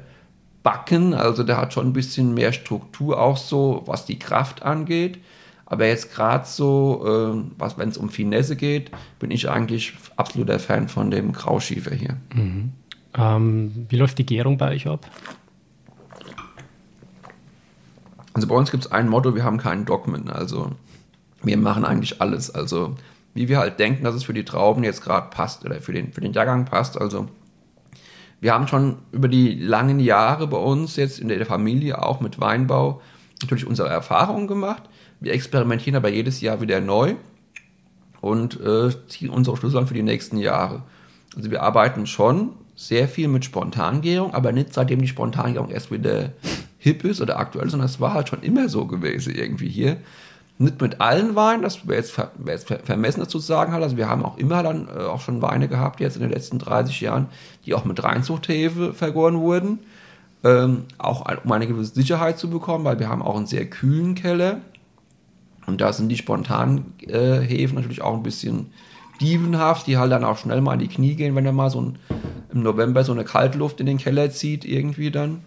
[0.63, 5.19] Backen, also der hat schon ein bisschen mehr Struktur auch so, was die Kraft angeht.
[5.71, 10.59] Aber jetzt gerade so, äh, was wenn es um Finesse geht, bin ich eigentlich absoluter
[10.59, 12.17] Fan von dem Grauschiefer hier.
[12.35, 12.73] Mhm.
[13.15, 15.07] Ähm, wie läuft die Gärung bei euch ab?
[18.33, 20.31] Also bei uns gibt es ein Motto, wir haben keinen Dogmen.
[20.31, 20.73] Also
[21.43, 22.51] wir machen eigentlich alles.
[22.51, 22.97] Also
[23.35, 26.15] wie wir halt denken, dass es für die Trauben jetzt gerade passt oder für den,
[26.15, 26.99] für den Jahrgang passt.
[26.99, 27.29] Also
[28.41, 32.41] wir haben schon über die langen Jahre bei uns jetzt in der Familie auch mit
[32.41, 33.03] Weinbau
[33.43, 34.85] natürlich unsere Erfahrungen gemacht.
[35.21, 37.15] Wir experimentieren aber jedes Jahr wieder neu
[38.21, 40.83] und äh, ziehen unsere Schlüssel für die nächsten Jahre.
[41.37, 46.31] Also wir arbeiten schon sehr viel mit Spontangärung, aber nicht seitdem die Spontangärung erst wieder
[46.79, 49.97] hip ist oder aktuell, sondern es war halt schon immer so gewesen irgendwie hier.
[50.61, 53.83] Nicht mit allen Weinen, das wäre jetzt, wär jetzt vermessen dazu zu sagen halt.
[53.83, 56.59] Also wir haben auch immer dann äh, auch schon Weine gehabt jetzt in den letzten
[56.59, 57.27] 30 Jahren,
[57.65, 59.81] die auch mit Reinzuchthefe vergoren wurden.
[60.45, 64.15] Ähm, auch um eine gewisse Sicherheit zu bekommen, weil wir haben auch einen sehr kühlen
[64.15, 64.61] Keller.
[65.69, 68.73] Und da sind die spontanen äh, Häfen natürlich auch ein bisschen
[69.21, 71.83] dievenhaft, die halt dann auch schnell mal in die Knie gehen, wenn er mal so
[71.83, 71.99] ein,
[72.55, 75.43] im November so eine Kaltluft in den Keller zieht, irgendwie dann.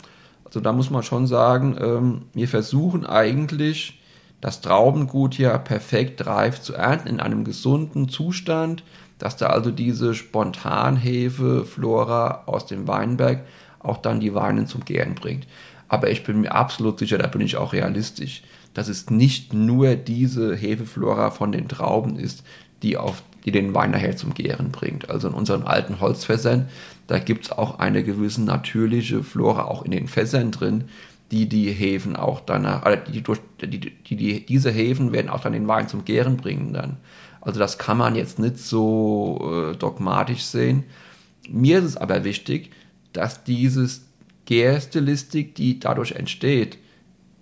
[0.46, 4.00] Also da muss man schon sagen, ähm, wir versuchen eigentlich
[4.42, 8.84] das Traubengut hier perfekt reif zu ernten, in einem gesunden Zustand,
[9.18, 13.44] dass da also diese Spontanhefe, Flora aus dem Weinberg
[13.80, 15.48] auch dann die Weine zum Gären bringt.
[15.88, 18.44] Aber ich bin mir absolut sicher, da bin ich auch realistisch
[18.74, 22.44] dass es nicht nur diese Hefeflora von den Trauben ist,
[22.84, 25.10] die, auf, die den Wein nachher zum Gären bringt.
[25.10, 26.70] Also in unseren alten Holzfässern,
[27.08, 30.86] da gibt es auch eine gewisse natürliche Flora auch in den Fässern drin,
[31.32, 35.42] die die Hefen auch danach, also die, durch, die, die, die, diese Hefen werden auch
[35.42, 36.98] dann den Wein zum Gären bringen dann.
[37.40, 40.84] Also das kann man jetzt nicht so äh, dogmatisch sehen.
[41.50, 42.72] Mir ist es aber wichtig,
[43.14, 44.06] dass dieses
[44.46, 46.78] Gärstilistik, die dadurch entsteht,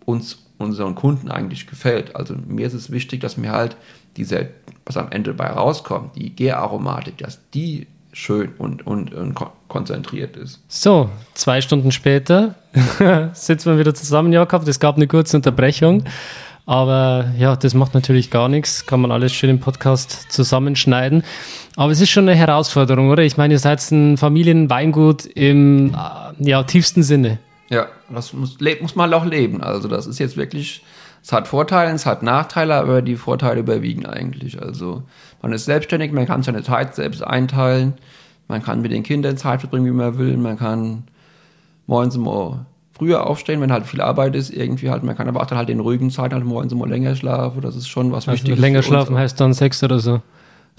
[0.06, 2.16] uns unseren Kunden eigentlich gefällt.
[2.16, 3.76] Also mir ist es wichtig, dass mir halt
[4.18, 4.50] diese,
[4.86, 9.36] was am Ende bei rauskommt, die Gäraromatik, dass die schön und, und, und
[9.68, 10.62] konzentriert ist.
[10.68, 12.56] So, zwei Stunden später
[13.34, 14.68] sitzen wir wieder zusammen, Jakob.
[14.68, 16.04] Es gab eine kurze Unterbrechung.
[16.66, 18.86] Aber ja, das macht natürlich gar nichts.
[18.86, 21.24] Kann man alles schön im Podcast zusammenschneiden.
[21.76, 23.24] Aber es ist schon eine Herausforderung, oder?
[23.24, 27.40] Ich meine, ihr seid ein Familienweingut im äh, ja, tiefsten Sinne.
[27.70, 29.62] Ja, das muss, muss man halt auch leben.
[29.62, 30.84] Also das ist jetzt wirklich,
[31.22, 34.62] es hat Vorteile, es hat Nachteile, aber die Vorteile überwiegen eigentlich.
[34.62, 35.04] Also
[35.42, 37.94] man ist selbstständig, man kann seine Zeit selbst einteilen,
[38.48, 41.04] man kann mit den Kindern Zeit verbringen, wie man will, man kann
[41.86, 42.66] morgens um
[43.00, 45.04] früher aufstehen, wenn halt viel Arbeit ist, irgendwie halt.
[45.04, 47.62] Man kann aber auch dann halt in ruhigen Zeiten halt morgens immer länger schlafen.
[47.62, 48.60] Das ist schon was Also Wichtiges.
[48.60, 50.22] länger schlafen heißt dann sechs oder so.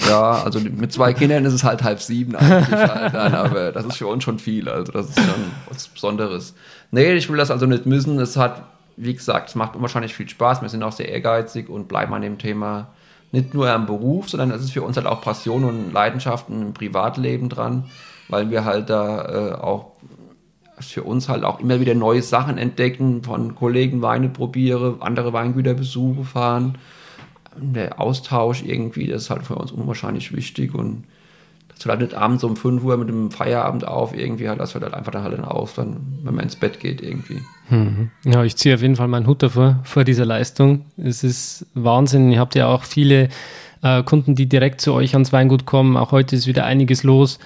[0.09, 3.85] Ja, also mit zwei Kindern ist es halt halb sieben eigentlich halt dann, aber das
[3.85, 4.69] ist für uns schon viel.
[4.69, 6.55] Also das ist schon was Besonderes.
[6.91, 8.19] Nee, ich will das also nicht missen.
[8.19, 8.63] Es hat,
[8.97, 10.63] wie gesagt, es macht unwahrscheinlich viel Spaß.
[10.63, 12.89] Wir sind auch sehr ehrgeizig und bleiben an dem Thema
[13.33, 16.75] nicht nur am Beruf, sondern es ist für uns halt auch Passion und Leidenschaften im
[16.75, 17.85] Privatleben dran,
[18.29, 19.93] weil wir halt da äh, auch
[20.81, 25.75] für uns halt auch immer wieder neue Sachen entdecken, von Kollegen Weine probiere, andere Weingüter
[25.75, 26.79] besuche, fahren.
[27.57, 31.05] Der Austausch irgendwie, das ist halt für uns unwahrscheinlich wichtig und
[31.69, 34.75] das hört halt nicht abends um 5 Uhr mit dem Feierabend auf, irgendwie halt, das
[34.75, 37.41] hört halt einfach dann halt auf, dann, wenn man ins Bett geht irgendwie.
[38.25, 40.85] Ja, ich ziehe auf jeden Fall meinen Hut davor, vor dieser Leistung.
[40.97, 42.31] Es ist Wahnsinn.
[42.33, 43.31] Ihr habt ja auch viele
[43.83, 45.97] äh, Kunden, die direkt zu euch ans Weingut kommen.
[45.97, 47.39] Auch heute ist wieder einiges los.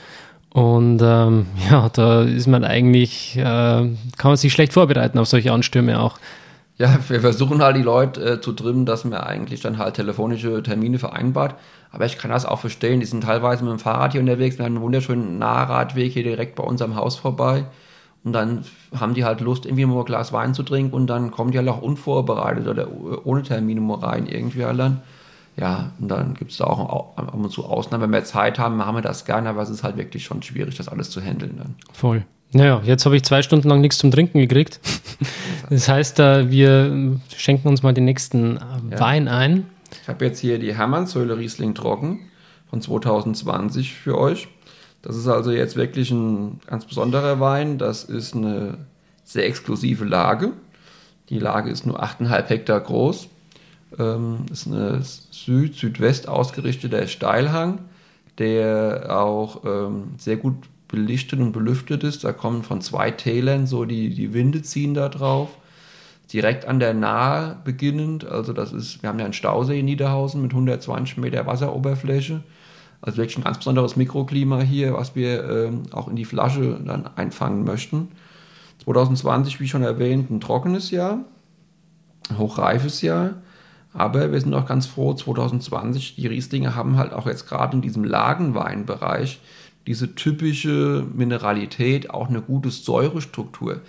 [0.50, 5.52] Und ähm, ja, da ist man eigentlich, äh, kann man sich schlecht vorbereiten auf solche
[5.52, 6.18] Anstürme auch.
[6.76, 10.62] Ja, wir versuchen halt die Leute äh, zu trimmen, dass man eigentlich dann halt telefonische
[10.62, 11.54] Termine vereinbart.
[11.92, 12.98] Aber ich kann das auch verstehen.
[12.98, 14.58] Die sind teilweise mit dem Fahrrad hier unterwegs.
[14.58, 17.66] Wir haben einen wunderschönen Nahradweg hier direkt bei unserem Haus vorbei.
[18.24, 18.64] Und dann
[18.98, 21.58] haben die halt Lust, irgendwie mal ein Glas Wein zu trinken und dann kommen die
[21.58, 22.88] halt auch unvorbereitet oder
[23.24, 25.02] ohne Termine mal rein irgendwie halt dann.
[25.56, 28.04] Ja, und dann gibt es da auch ab und zu Ausnahmen.
[28.04, 30.76] Wenn wir Zeit haben, machen wir das gerne, aber es ist halt wirklich schon schwierig,
[30.76, 31.74] das alles zu handeln dann.
[31.92, 32.24] Voll.
[32.52, 34.80] Naja, jetzt habe ich zwei Stunden lang nichts zum Trinken gekriegt.
[35.70, 38.60] Das heißt, wir schenken uns mal den nächsten äh,
[38.92, 39.00] Ja.
[39.00, 39.66] Wein ein.
[40.02, 42.20] Ich habe jetzt hier die Hermannshöhle Riesling Trocken
[42.68, 44.48] von 2020 für euch.
[45.02, 47.78] Das ist also jetzt wirklich ein ganz besonderer Wein.
[47.78, 48.78] Das ist eine
[49.24, 50.52] sehr exklusive Lage.
[51.28, 53.28] Die Lage ist nur 8,5 Hektar groß.
[53.98, 57.80] Ähm, ist eine Süd-Südwest ausgerichteter Steilhang,
[58.38, 60.56] der auch ähm, sehr gut
[60.94, 62.22] belichtet und belüftet ist.
[62.22, 65.48] Da kommen von zwei Tälern so die, die Winde ziehen da drauf
[66.32, 68.26] direkt an der Nahe beginnend.
[68.26, 72.42] Also das ist, wir haben ja einen Stausee in Niederhausen mit 120 Meter Wasseroberfläche.
[73.02, 77.08] Also wirklich ein ganz besonderes Mikroklima hier, was wir ähm, auch in die Flasche dann
[77.16, 78.08] einfangen möchten.
[78.84, 81.20] 2020, wie schon erwähnt, ein trockenes Jahr,
[82.30, 83.34] ein hochreifes Jahr.
[83.92, 87.82] Aber wir sind auch ganz froh, 2020, die Rieslinge haben halt auch jetzt gerade in
[87.82, 89.40] diesem Lagenweinbereich
[89.86, 93.80] diese typische Mineralität, auch eine gute Säurestruktur.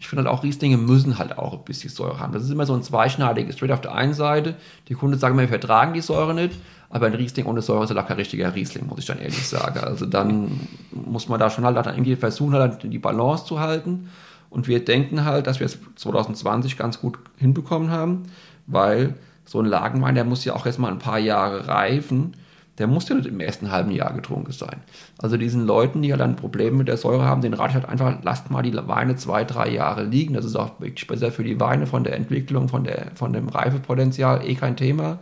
[0.00, 2.32] Ich finde halt auch Rieslinge müssen halt auch ein bisschen Säure haben.
[2.32, 4.56] Das ist immer so ein zweischneidiges Schwert auf der einen Seite.
[4.88, 6.54] Die Kunden sagen immer, wir vertragen die Säure nicht,
[6.90, 9.46] aber ein Riesling ohne Säure ist halt auch kein richtiger Riesling, muss ich dann ehrlich
[9.46, 9.78] sagen.
[9.78, 14.10] Also dann muss man da schon halt irgendwie versuchen, halt die Balance zu halten.
[14.50, 18.24] Und wir denken halt, dass wir es 2020 ganz gut hinbekommen haben,
[18.66, 22.36] weil so ein Lagenwein, der muss ja auch erstmal ein paar Jahre reifen.
[22.78, 24.82] Der muss ja nicht im ersten halben Jahr getrunken sein.
[25.18, 27.88] Also diesen Leuten, die halt dann Probleme mit der Säure haben, den rate ich halt
[27.88, 30.34] einfach, lasst mal die Weine zwei, drei Jahre liegen.
[30.34, 33.48] Das ist auch wirklich besser für die Weine von der Entwicklung, von, der, von dem
[33.48, 35.20] Reifepotenzial eh kein Thema.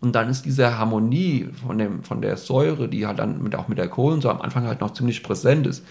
[0.00, 3.68] Und dann ist diese Harmonie von, dem, von der Säure, die halt dann mit, auch
[3.68, 5.84] mit der Kohlensäure am Anfang halt noch ziemlich präsent ist,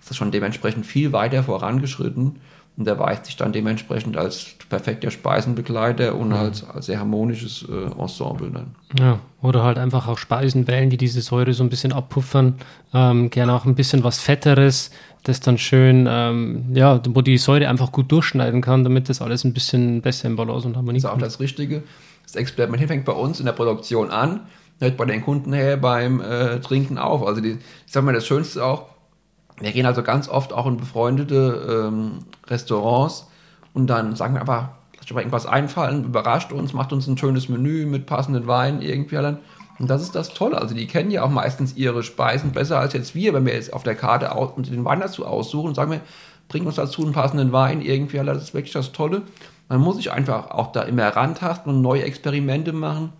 [0.00, 2.36] ist das schon dementsprechend viel weiter vorangeschritten
[2.78, 8.50] und erweist sich dann dementsprechend als perfekter Speisenbegleiter und als, als sehr harmonisches äh, Ensemble
[8.50, 8.76] dann.
[8.96, 12.54] Ja, oder halt einfach auch Speisen wählen, die diese Säure so ein bisschen abpuffern.
[12.94, 14.92] Ähm, gerne auch ein bisschen was Fetteres,
[15.24, 19.42] das dann schön, ähm, ja, wo die Säure einfach gut durchschneiden kann, damit das alles
[19.42, 21.82] ein bisschen besser in Balance und Harmonie Das ist auch das Richtige.
[22.22, 24.42] Das Experiment fängt bei uns in der Produktion an,
[24.78, 27.26] hört bei den Kunden her beim äh, Trinken auf.
[27.26, 27.52] Also die,
[27.86, 28.86] ich sag mal, das Schönste auch,
[29.60, 33.28] wir gehen also ganz oft auch in befreundete ähm, Restaurants
[33.74, 37.18] und dann sagen wir einfach, lasst euch mal irgendwas einfallen, überrascht uns, macht uns ein
[37.18, 39.38] schönes Menü mit passenden Weinen irgendwie dann.
[39.78, 40.60] Und das ist das Tolle.
[40.60, 43.72] Also die kennen ja auch meistens ihre Speisen besser als jetzt wir, wenn wir jetzt
[43.72, 46.00] auf der Karte aus, und den Wein dazu aussuchen und sagen wir,
[46.48, 48.18] bring uns dazu einen passenden Wein irgendwie.
[48.18, 49.22] Das ist wirklich das Tolle.
[49.68, 53.12] Man muss sich einfach auch da immer rantasten und neue Experimente machen.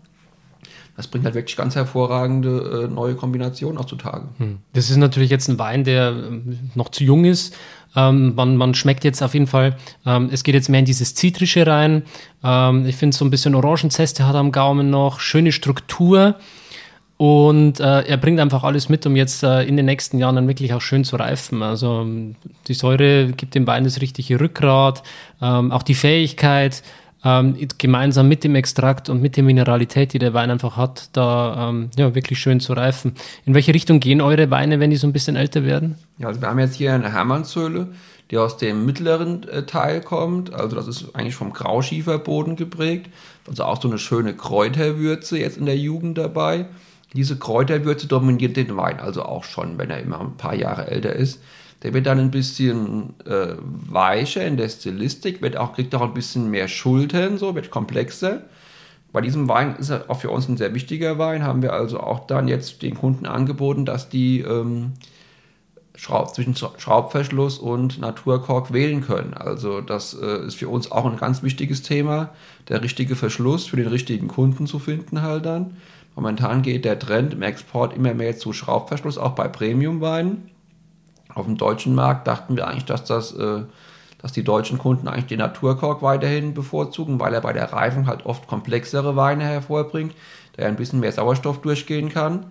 [0.98, 4.24] Das bringt halt wirklich ganz hervorragende äh, neue Kombinationen auch zutage.
[4.72, 7.56] Das ist natürlich jetzt ein Wein, der ähm, noch zu jung ist.
[7.94, 11.14] Ähm, man, man schmeckt jetzt auf jeden Fall, ähm, es geht jetzt mehr in dieses
[11.14, 12.02] Zitrische rein.
[12.42, 16.34] Ähm, ich finde so ein bisschen Orangenzeste hat er am Gaumen noch, schöne Struktur.
[17.16, 20.48] Und äh, er bringt einfach alles mit, um jetzt äh, in den nächsten Jahren dann
[20.48, 21.62] wirklich auch schön zu reifen.
[21.62, 22.04] Also
[22.66, 25.04] die Säure gibt dem Wein das richtige Rückgrat,
[25.40, 26.82] ähm, auch die Fähigkeit,
[27.24, 31.68] ähm, gemeinsam mit dem Extrakt und mit der Mineralität, die der Wein einfach hat, da
[31.68, 33.14] ähm, ja, wirklich schön zu reifen.
[33.44, 35.96] In welche Richtung gehen eure Weine, wenn die so ein bisschen älter werden?
[36.18, 37.88] Ja, also wir haben jetzt hier eine Hermannshöhle,
[38.30, 40.54] die aus dem mittleren äh, Teil kommt.
[40.54, 43.10] Also das ist eigentlich vom Grauschieferboden geprägt.
[43.48, 46.66] Also auch so eine schöne Kräuterwürze jetzt in der Jugend dabei.
[47.14, 51.14] Diese Kräuterwürze dominiert den Wein also auch schon, wenn er immer ein paar Jahre älter
[51.14, 51.40] ist.
[51.82, 56.14] Der wird dann ein bisschen äh, weicher in der Stilistik, wird auch, kriegt auch ein
[56.14, 58.42] bisschen mehr Schultern, so, wird komplexer.
[59.12, 62.00] Bei diesem Wein ist er auch für uns ein sehr wichtiger Wein, haben wir also
[62.00, 64.92] auch dann jetzt den Kunden angeboten, dass die ähm,
[65.98, 69.34] Schraub, zwischen Schraubverschluss und Naturkork wählen können.
[69.34, 72.30] Also das äh, ist für uns auch ein ganz wichtiges Thema,
[72.68, 75.76] der richtige Verschluss für den richtigen Kunden zu finden halt dann.
[76.14, 80.50] Momentan geht der Trend im Export immer mehr zu Schraubverschluss, auch bei Premiumweinen.
[81.34, 83.62] Auf dem deutschen Markt dachten wir eigentlich, dass das, äh,
[84.20, 88.26] dass die deutschen Kunden eigentlich den Naturkork weiterhin bevorzugen, weil er bei der Reifung halt
[88.26, 90.14] oft komplexere Weine hervorbringt,
[90.56, 92.46] der ein bisschen mehr Sauerstoff durchgehen kann.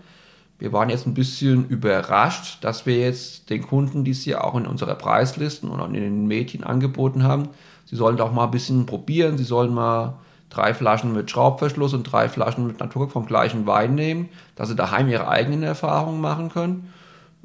[0.59, 4.65] Wir waren jetzt ein bisschen überrascht, dass wir jetzt den Kunden dies hier auch in
[4.65, 7.49] unserer Preislisten und auch in den Medien angeboten haben.
[7.86, 10.15] Sie sollen doch mal ein bisschen probieren, sie sollen mal
[10.49, 14.75] drei Flaschen mit Schraubverschluss und drei Flaschen mit Naturkork vom gleichen Wein nehmen, dass sie
[14.75, 16.91] daheim ihre eigenen Erfahrungen machen können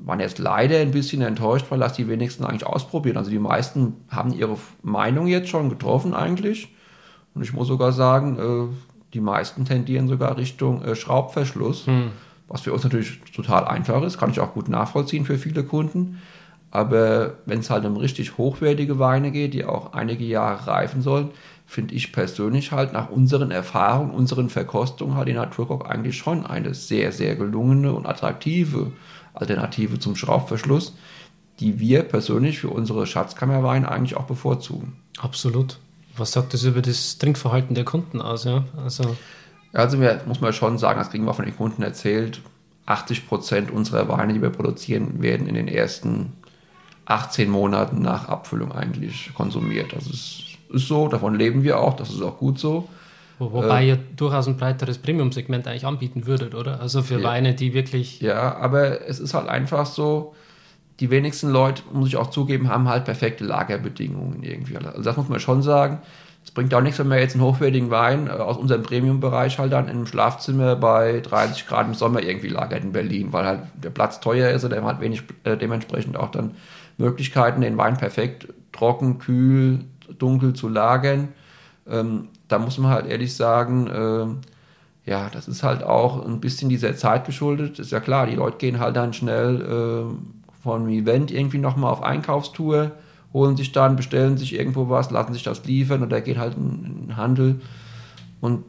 [0.05, 3.17] waren jetzt leider ein bisschen enttäuscht, weil das die wenigsten eigentlich ausprobieren.
[3.17, 6.75] Also die meisten haben ihre Meinung jetzt schon getroffen eigentlich.
[7.35, 8.75] Und ich muss sogar sagen, äh,
[9.15, 12.11] die meisten tendieren sogar Richtung äh, Schraubverschluss, hm.
[12.49, 16.21] was für uns natürlich total einfach ist, kann ich auch gut nachvollziehen für viele Kunden.
[16.71, 21.31] Aber wenn es halt um richtig hochwertige Weine geht, die auch einige Jahre reifen sollen,
[21.67, 26.75] finde ich persönlich halt nach unseren Erfahrungen, unseren Verkostungen halt die Naturkoch eigentlich schon eine
[26.75, 28.93] sehr, sehr gelungene und attraktive
[29.35, 30.95] Alternative zum Schraubverschluss,
[31.61, 34.95] die wir persönlich für unsere Schatzkammerweine eigentlich auch bevorzugen.
[35.19, 35.79] Absolut.
[36.17, 38.45] Was sagt das über das Trinkverhalten der Kunden aus?
[38.45, 38.65] Ja?
[38.83, 39.17] Also,
[39.73, 42.41] also wir, muss man schon sagen, das kriegen wir von den Kunden erzählt,
[42.87, 46.33] 80 Prozent unserer Weine, die wir produzieren, werden in den ersten
[47.07, 49.93] 18 Monaten nach Abfüllung eigentlich konsumiert.
[49.93, 52.89] Das ist, ist so, davon leben wir auch, das ist auch gut so.
[53.51, 56.81] Wobei äh, ihr durchaus ein breiteres Premium-Segment eigentlich anbieten würdet, oder?
[56.81, 58.21] Also für ja, Weine, die wirklich.
[58.21, 60.35] Ja, aber es ist halt einfach so,
[61.01, 64.77] die wenigsten Leute, muss ich auch zugeben, haben halt perfekte Lagerbedingungen irgendwie.
[64.77, 66.01] Also das muss man schon sagen.
[66.45, 69.73] Es bringt auch nichts, wenn wir jetzt einen hochwertigen Wein äh, aus unserem Premium-Bereich halt
[69.73, 73.61] dann in einem Schlafzimmer bei 30 Grad im Sommer irgendwie lagert in Berlin, weil halt
[73.75, 76.53] der Platz teuer ist und der hat wenig äh, dementsprechend auch dann
[76.99, 79.85] Möglichkeiten, den Wein perfekt trocken, kühl,
[80.19, 81.29] dunkel zu lagern.
[81.89, 86.69] Ähm, da muss man halt ehrlich sagen, äh, ja, das ist halt auch ein bisschen
[86.69, 87.79] dieser Zeit geschuldet.
[87.79, 91.91] Ist ja klar, die Leute gehen halt dann schnell äh, von einem Event irgendwie nochmal
[91.91, 92.93] auf Einkaufstour,
[93.33, 97.07] holen sich dann, bestellen sich irgendwo was, lassen sich das liefern oder gehen halt in
[97.07, 97.61] den Handel
[98.41, 98.65] und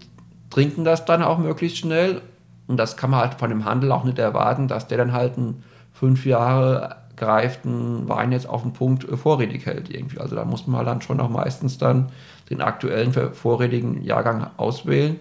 [0.50, 2.22] trinken das dann auch möglichst schnell.
[2.66, 5.38] Und das kann man halt von dem Handel auch nicht erwarten, dass der dann halt
[5.38, 10.20] einen fünf Jahre gereiften Wein jetzt auf den Punkt äh, vorrätig hält irgendwie.
[10.20, 12.10] Also da muss man dann schon auch meistens dann
[12.50, 15.20] den aktuellen vorrätigen Jahrgang auswählen.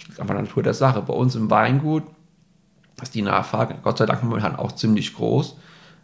[0.00, 1.02] Das ist einfach Natur der Sache.
[1.02, 2.04] Bei uns im Weingut
[3.02, 5.56] ist die Nachfrage Gott sei Dank momentan auch ziemlich groß.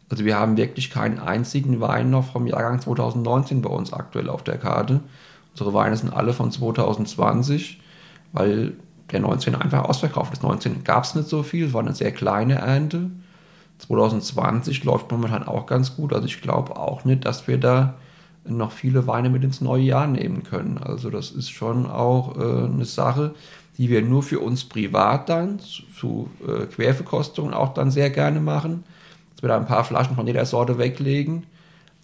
[0.08, 4.44] Also wir haben wirklich keinen einzigen Wein noch vom Jahrgang 2019 bei uns aktuell auf
[4.44, 5.00] der Karte.
[5.52, 7.80] Unsere Weine sind alle von 2020,
[8.32, 8.74] weil
[9.10, 10.42] der 19 einfach ausverkauft ist.
[10.42, 13.10] 19 gab es nicht so viel, es war eine sehr kleine Ernte.
[13.78, 16.12] 2020 läuft momentan auch ganz gut.
[16.12, 17.94] Also ich glaube auch nicht, dass wir da
[18.44, 20.78] noch viele Weine mit ins neue Jahr nehmen können.
[20.78, 23.34] Also das ist schon auch äh, eine Sache,
[23.76, 28.40] die wir nur für uns privat dann zu, zu äh, Querverkostungen auch dann sehr gerne
[28.40, 28.84] machen.
[29.34, 31.44] Dass wir da ein paar Flaschen von jeder Sorte weglegen.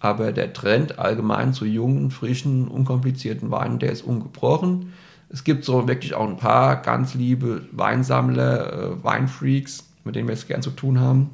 [0.00, 4.92] Aber der Trend allgemein zu jungen, frischen, unkomplizierten Weinen, der ist ungebrochen.
[5.28, 10.34] Es gibt so wirklich auch ein paar ganz liebe Weinsammler, äh, Weinfreaks, mit denen wir
[10.34, 11.30] es gern zu tun haben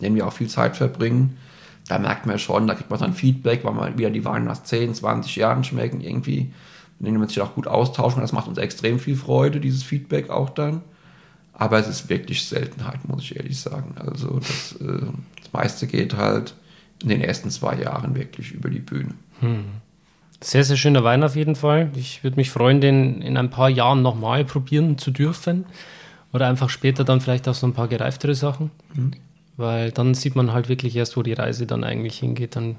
[0.00, 1.36] denen wir auch viel Zeit verbringen.
[1.88, 4.62] Da merkt man schon, da kriegt man dann Feedback, weil man wieder die Weine nach
[4.62, 6.52] 10, 20 Jahren schmecken, irgendwie,
[6.98, 8.20] mit denen man sich auch gut austauschen.
[8.20, 10.82] Das macht uns extrem viel Freude, dieses Feedback auch dann.
[11.54, 13.94] Aber es ist wirklich Seltenheit, muss ich ehrlich sagen.
[13.98, 15.06] Also das, äh,
[15.42, 16.54] das meiste geht halt
[17.02, 19.14] in den ersten zwei Jahren wirklich über die Bühne.
[19.40, 19.64] Hm.
[20.40, 21.90] Sehr, sehr schöner Wein auf jeden Fall.
[21.96, 25.64] Ich würde mich freuen, den in ein paar Jahren nochmal probieren zu dürfen.
[26.32, 28.70] Oder einfach später dann vielleicht auch so ein paar gereiftere Sachen.
[28.94, 29.14] Mhm
[29.58, 32.54] weil dann sieht man halt wirklich erst, wo die Reise dann eigentlich hingeht.
[32.56, 32.76] Dann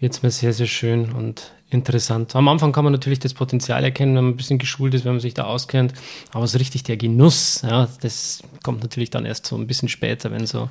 [0.00, 2.34] wird es mir sehr, sehr schön und interessant.
[2.34, 5.12] Am Anfang kann man natürlich das Potenzial erkennen, wenn man ein bisschen geschult ist, wenn
[5.12, 5.92] man sich da auskennt.
[6.32, 10.30] Aber so richtig der Genuss, ja, das kommt natürlich dann erst so ein bisschen später,
[10.30, 10.70] wenn so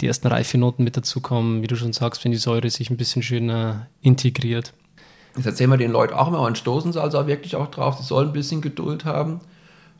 [0.00, 3.22] die ersten Reifenoten mit dazukommen, wie du schon sagst, wenn die Säure sich ein bisschen
[3.22, 4.72] schöner integriert.
[5.34, 8.04] Das erzählen wir den Leuten auch immer und stoßen sie also wirklich auch drauf, sie
[8.04, 9.40] sollen ein bisschen Geduld haben.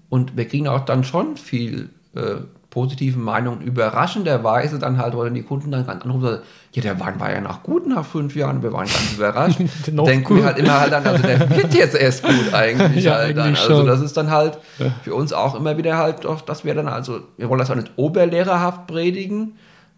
[0.09, 2.37] Und wir kriegen auch dann schon viel äh,
[2.73, 6.43] positiven Meinungen überraschenderweise dann halt, oder die Kunden dann anrufen und sagen,
[6.73, 9.59] ja, der Wein war ja noch gut nach fünf Jahren, wir waren ganz überrascht.
[9.87, 13.37] Denken wir halt immer halt dann, also der wird jetzt erst gut eigentlich ja, halt
[13.37, 13.55] dann.
[13.55, 14.59] Also das ist dann halt
[15.05, 17.75] für uns auch immer wieder halt, doch, dass wir dann also, wir wollen das auch
[17.75, 19.57] nicht oberlehrerhaft predigen,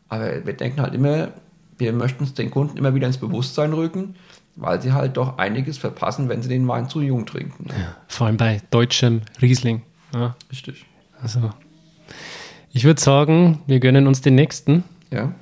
[0.09, 1.29] aber wir denken halt immer,
[1.79, 4.17] wir möchten es den Kunden immer wieder ins Bewusstsein rücken,
[4.57, 7.67] weil sie halt doch einiges verpassen, wenn sie den Wein zu jung trinken.
[7.69, 9.83] Ja, vor allem bei deutschem Riesling.
[10.13, 10.35] Ja.
[10.51, 10.87] Richtig.
[11.23, 11.51] Also,
[12.75, 14.83] ich würde sagen, wir gönnen uns den nächsten.
[15.11, 15.33] Ja.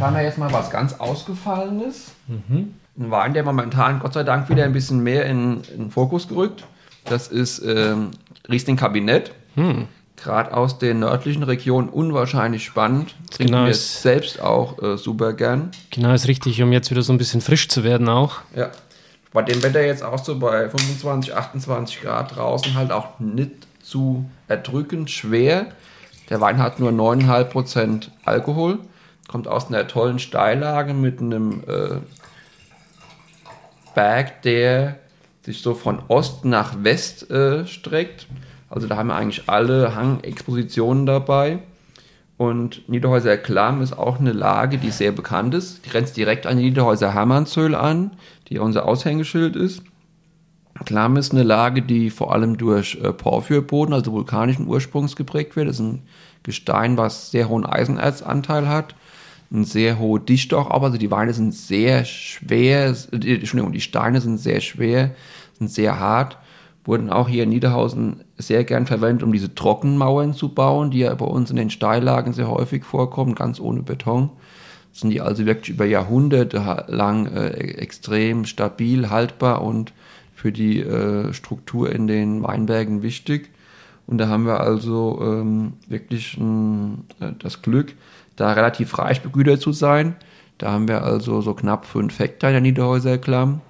[0.00, 2.12] Da haben wir jetzt mal was ganz Ausgefallenes.
[2.26, 2.74] Mhm.
[2.98, 6.26] Ein Wein, der momentan Gott sei Dank wieder ein bisschen mehr in, in den Fokus
[6.26, 6.64] gerückt.
[7.04, 8.10] Das ist ähm,
[8.48, 9.32] Riesling Kabinett.
[9.54, 9.86] Hm.
[10.16, 13.14] Gerade aus den nördlichen Regionen unwahrscheinlich spannend.
[13.30, 15.70] Trinken genau wir ist, selbst auch äh, super gern.
[15.90, 18.38] Genau, ist richtig, um jetzt wieder so ein bisschen frisch zu werden auch.
[18.56, 18.70] Ja.
[19.32, 24.28] Bei dem Wetter jetzt auch so bei 25, 28 Grad draußen halt auch nicht zu
[24.48, 25.66] erdrückend schwer.
[26.28, 28.78] Der Wein hat nur 9,5% Alkohol,
[29.28, 32.00] kommt aus einer tollen Steillage mit einem äh,
[33.94, 34.96] Berg, der
[35.42, 38.26] sich so von Ost nach West äh, streckt.
[38.68, 41.60] Also da haben wir eigentlich alle Hangexpositionen dabei.
[42.36, 45.84] Und Niederhäuser Klamm ist auch eine Lage, die sehr bekannt ist.
[45.84, 48.12] Die grenzt direkt an Niederhäuser Hermannshöhl an,
[48.48, 49.82] die unser Aushängeschild ist.
[50.84, 55.68] Klamm ist eine Lage, die vor allem durch äh, Porphyrboden, also vulkanischen Ursprungs geprägt wird.
[55.68, 56.02] Das ist ein
[56.42, 58.94] Gestein, was sehr hohen Eisenerzanteil hat.
[59.52, 63.80] Eine sehr hohe Dichte auch, aber also die Weine sind sehr schwer, die, Entschuldigung, die
[63.80, 65.14] Steine sind sehr schwer,
[65.58, 66.36] sind sehr hart
[66.88, 71.14] wurden auch hier in Niederhausen sehr gern verwendet, um diese Trockenmauern zu bauen, die ja
[71.14, 74.30] bei uns in den Steillagen sehr häufig vorkommen, ganz ohne Beton.
[74.90, 79.92] Sind die also wirklich über Jahrhunderte lang äh, extrem stabil, haltbar und
[80.38, 83.50] für die äh, Struktur in den Weinbergen wichtig.
[84.06, 87.94] Und da haben wir also ähm, wirklich äh, das Glück,
[88.36, 90.14] da relativ reich begütert zu sein.
[90.56, 93.62] Da haben wir also so knapp fünf Hektar in der Niederhäuser Klamm.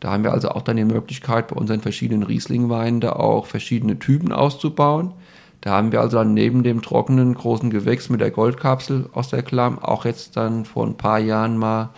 [0.00, 3.98] Da haben wir also auch dann die Möglichkeit, bei unseren verschiedenen Rieslingweinen da auch verschiedene
[3.98, 5.12] Typen auszubauen.
[5.60, 9.42] Da haben wir also dann neben dem trockenen großen Gewächs mit der Goldkapsel aus der
[9.42, 11.90] Klamm auch jetzt dann vor ein paar Jahren mal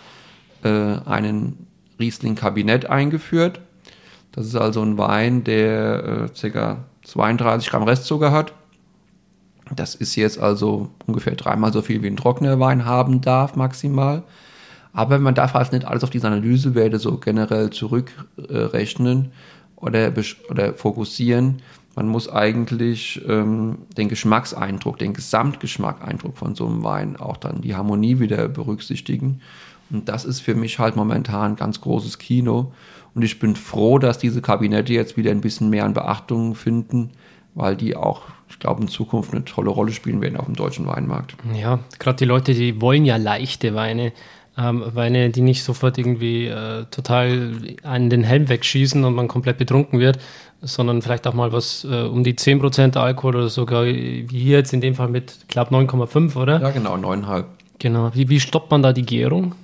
[0.63, 1.67] äh, einen
[1.97, 3.61] Riesling-Kabinett eingeführt.
[4.37, 6.77] Das ist also ein Wein, der äh, ca.
[7.05, 8.53] 32 Gramm Restzucker hat.
[9.75, 14.21] Das ist jetzt also ungefähr dreimal so viel wie ein trockener Wein haben darf maximal.
[14.93, 19.31] Aber man darf halt nicht alles auf diese Analysewerte so generell zurückrechnen
[19.75, 20.13] oder,
[20.51, 21.63] oder fokussieren.
[21.95, 27.75] Man muss eigentlich ähm, den Geschmackseindruck, den Gesamtgeschmackeindruck von so einem Wein, auch dann die
[27.75, 29.41] Harmonie wieder berücksichtigen.
[29.89, 32.71] Und das ist für mich halt momentan ganz großes Kino.
[33.17, 37.09] Und ich bin froh, dass diese Kabinette jetzt wieder ein bisschen mehr an Beachtung finden,
[37.55, 40.85] weil die auch, ich glaube, in Zukunft eine tolle Rolle spielen werden auf dem deutschen
[40.85, 41.35] Weinmarkt.
[41.59, 44.11] Ja, gerade die Leute, die wollen ja leichte Weine
[44.55, 49.57] ähm, Weine, die nicht sofort irgendwie äh, total einen den Helm wegschießen und man komplett
[49.57, 50.19] betrunken wird,
[50.61, 54.73] sondern vielleicht auch mal was äh, um die 10% Alkohol oder sogar wie hier jetzt
[54.73, 56.61] in dem Fall mit knapp 9,5, oder?
[56.61, 57.45] Ja, genau, 9,5.
[57.79, 58.11] Genau.
[58.13, 59.55] Wie, wie stoppt man da die Gärung?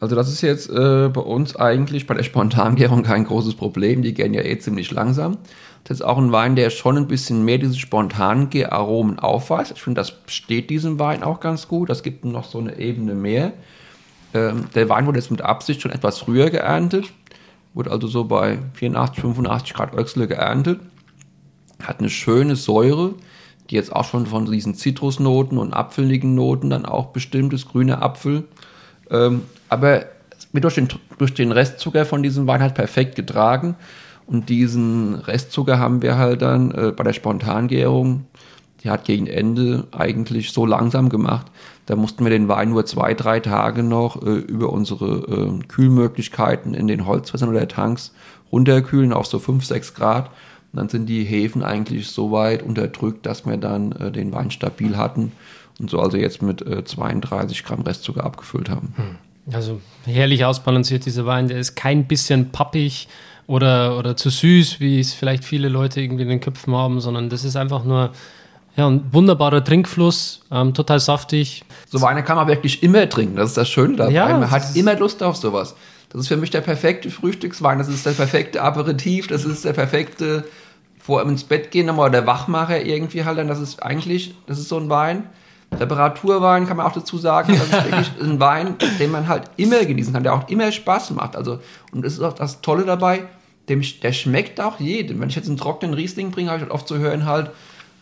[0.00, 4.02] Also das ist jetzt äh, bei uns eigentlich bei der Spontangärung kein großes Problem.
[4.02, 5.38] Die gären ja eh ziemlich langsam.
[5.84, 9.72] Das ist auch ein Wein, der schon ein bisschen mehr diese spontanen Aromen aufweist.
[9.72, 11.88] Ich finde, das steht diesem Wein auch ganz gut.
[11.88, 13.52] Das gibt noch so eine Ebene mehr.
[14.34, 17.06] Ähm, der Wein wurde jetzt mit Absicht schon etwas früher geerntet,
[17.74, 20.80] wurde also so bei 84, 85 Grad Öchsle geerntet,
[21.82, 23.14] hat eine schöne Säure,
[23.70, 28.02] die jetzt auch schon von diesen Zitrusnoten und apfeligen Noten dann auch bestimmt ist, grüner
[28.02, 28.44] Apfel.
[29.10, 30.06] Ähm, aber
[30.52, 30.88] wird durch den,
[31.18, 33.76] durch den Restzucker von diesem Wein halt perfekt getragen.
[34.26, 38.26] Und diesen Restzucker haben wir halt dann äh, bei der Spontangärung,
[38.82, 41.46] die hat gegen Ende eigentlich so langsam gemacht,
[41.86, 46.74] da mussten wir den Wein nur zwei, drei Tage noch äh, über unsere äh, Kühlmöglichkeiten
[46.74, 48.12] in den Holzfässern oder Tanks
[48.52, 50.26] runterkühlen auf so 5, 6 Grad.
[50.72, 54.50] Und dann sind die Hefen eigentlich so weit unterdrückt, dass wir dann äh, den Wein
[54.50, 55.32] stabil hatten
[55.80, 58.92] und so also jetzt mit 32 äh, Gramm Restzucker abgefüllt haben.
[58.96, 59.27] Hm.
[59.52, 63.08] Also herrlich ausbalanciert dieser Wein, der ist kein bisschen pappig
[63.46, 67.30] oder, oder zu süß, wie es vielleicht viele Leute irgendwie in den Köpfen haben, sondern
[67.30, 68.10] das ist einfach nur
[68.76, 71.64] ja, ein wunderbarer Trinkfluss, ähm, total saftig.
[71.88, 74.12] So Weine kann man wirklich immer trinken, das ist das Schöne dabei.
[74.12, 75.74] Ja, man hat immer Lust auf sowas.
[76.10, 79.72] Das ist für mich der perfekte Frühstückswein, das ist der perfekte Aperitif, das ist der
[79.72, 80.44] perfekte
[81.08, 84.68] vor ins Bett gehen nochmal der Wachmacher irgendwie halt dann, das ist eigentlich, das ist
[84.68, 85.24] so ein Wein.
[85.72, 89.84] Reparaturwein kann man auch dazu sagen, das ist wirklich ein Wein, den man halt immer
[89.84, 91.36] genießen kann, der auch immer Spaß macht.
[91.36, 91.60] Also,
[91.92, 93.24] und das ist auch das Tolle dabei,
[93.68, 95.20] dem, der schmeckt auch jedem.
[95.20, 97.50] Wenn ich jetzt einen trockenen Riesling bringe, habe ich halt oft zu hören halt,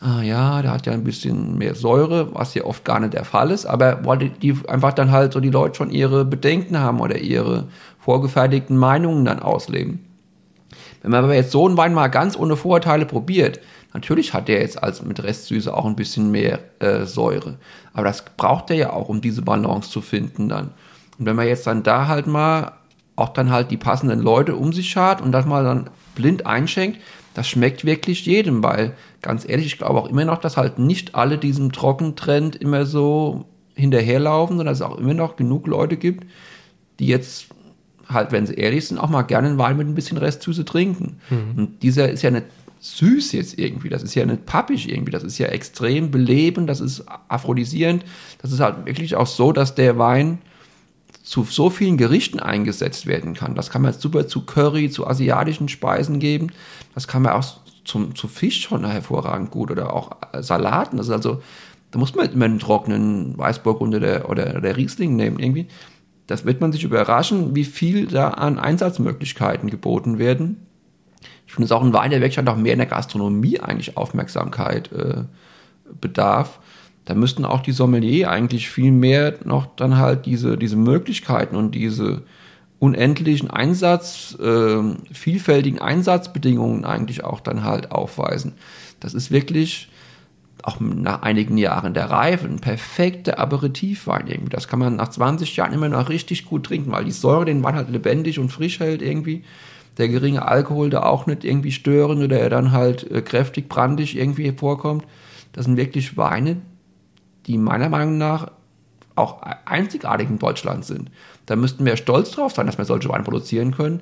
[0.00, 3.24] ah ja, der hat ja ein bisschen mehr Säure, was ja oft gar nicht der
[3.24, 6.78] Fall ist, aber weil die, die einfach dann halt so die Leute schon ihre Bedenken
[6.78, 7.64] haben oder ihre
[7.98, 10.04] vorgefertigten Meinungen dann ausleben.
[11.02, 13.60] Wenn man aber jetzt so einen Wein mal ganz ohne Vorurteile probiert,
[13.96, 17.56] natürlich hat der jetzt als mit Restsüße auch ein bisschen mehr äh, Säure,
[17.94, 20.74] aber das braucht er ja auch, um diese Balance zu finden dann.
[21.18, 22.72] Und wenn man jetzt dann da halt mal
[23.16, 27.00] auch dann halt die passenden Leute um sich hat und das mal dann blind einschenkt,
[27.32, 31.14] das schmeckt wirklich jedem, weil ganz ehrlich, ich glaube auch immer noch, dass halt nicht
[31.14, 36.26] alle diesem Trockentrend immer so hinterherlaufen, sondern dass es auch immer noch genug Leute gibt,
[36.98, 37.46] die jetzt
[38.08, 41.20] halt, wenn sie ehrlich sind, auch mal gerne einen Wein mit ein bisschen Restsüße trinken.
[41.30, 41.52] Mhm.
[41.56, 42.46] Und dieser ist ja nicht
[42.80, 46.80] süß jetzt irgendwie, das ist ja nicht pappig irgendwie, das ist ja extrem belebend, das
[46.80, 48.04] ist aphrodisierend,
[48.42, 50.38] das ist halt wirklich auch so, dass der Wein
[51.22, 53.56] zu so vielen Gerichten eingesetzt werden kann.
[53.56, 56.52] Das kann man super zu Curry, zu asiatischen Speisen geben.
[56.94, 57.44] Das kann man auch
[57.84, 60.98] zum, zu Fisch schon hervorragend gut oder auch Salaten.
[60.98, 61.42] Das ist also,
[61.90, 65.66] da muss man immer einen trockenen Weißburg oder der, oder der Riesling nehmen irgendwie.
[66.28, 70.65] Das wird man sich überraschen, wie viel da an Einsatzmöglichkeiten geboten werden.
[71.56, 75.24] Finde es auch ein Wein, der wirklich auch mehr in der Gastronomie eigentlich Aufmerksamkeit äh,
[76.00, 76.60] bedarf
[77.06, 81.74] da müssten auch die Sommelier eigentlich viel mehr noch dann halt diese, diese Möglichkeiten und
[81.74, 82.22] diese
[82.80, 84.82] unendlichen Einsatz, äh,
[85.12, 88.54] vielfältigen Einsatzbedingungen eigentlich auch dann halt aufweisen.
[88.98, 89.88] Das ist wirklich
[90.64, 94.50] auch nach einigen Jahren der Reife ein perfekter Aperitivwein irgendwie.
[94.50, 97.62] Das kann man nach 20 Jahren immer noch richtig gut trinken, weil die Säure den
[97.62, 99.44] Wein halt lebendig und frisch hält irgendwie.
[99.98, 104.16] Der geringe Alkohol da auch nicht irgendwie stören oder er dann halt äh, kräftig brandig
[104.16, 105.04] irgendwie vorkommt.
[105.52, 106.58] Das sind wirklich Weine,
[107.46, 108.50] die meiner Meinung nach
[109.14, 111.10] auch einzigartig in Deutschland sind.
[111.46, 114.00] Da müssten wir stolz drauf sein, dass wir solche Weine produzieren können.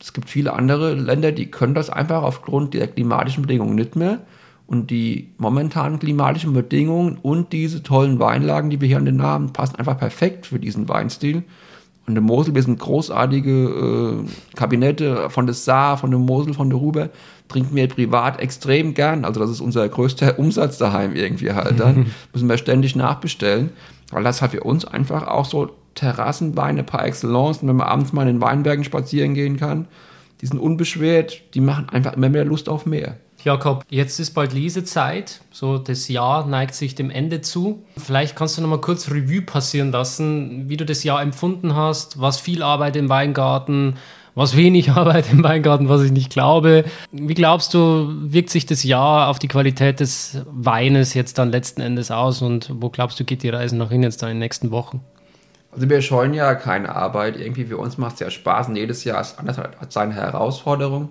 [0.00, 4.18] Es gibt viele andere Länder, die können das einfach aufgrund der klimatischen Bedingungen nicht mehr.
[4.66, 9.52] Und die momentanen klimatischen Bedingungen und diese tollen Weinlagen, die wir hier an den Namen,
[9.52, 11.44] passen einfach perfekt für diesen Weinstil.
[12.06, 16.68] Und der Mosel, wir sind großartige äh, Kabinette von der Saar, von der Mosel, von
[16.68, 17.10] der Ruber,
[17.48, 19.24] trinken wir privat extrem gern.
[19.24, 21.78] Also das ist unser größter Umsatz daheim irgendwie halt.
[21.78, 23.70] Dann müssen wir ständig nachbestellen,
[24.10, 27.62] weil das halt für uns einfach auch so Terrassenweine par excellence.
[27.62, 29.86] Und wenn man abends mal in den Weinbergen spazieren gehen kann,
[30.40, 33.16] die sind unbeschwert, die machen einfach immer mehr Lust auf mehr.
[33.44, 37.84] Jakob, jetzt ist bald Lesezeit, so das Jahr neigt sich dem Ende zu.
[37.96, 42.20] Vielleicht kannst du noch mal kurz Revue passieren lassen, wie du das Jahr empfunden hast,
[42.20, 43.96] was viel Arbeit im Weingarten,
[44.36, 46.84] was wenig Arbeit im Weingarten, was ich nicht glaube.
[47.10, 51.80] Wie glaubst du, wirkt sich das Jahr auf die Qualität des Weines jetzt dann letzten
[51.80, 54.40] Endes aus und wo glaubst du, geht die Reise noch hin jetzt dann in den
[54.40, 55.00] nächsten Wochen?
[55.72, 57.36] Also wir scheuen ja keine Arbeit.
[57.36, 61.08] Irgendwie für uns macht es ja Spaß und jedes Jahr ist anders als seine Herausforderung.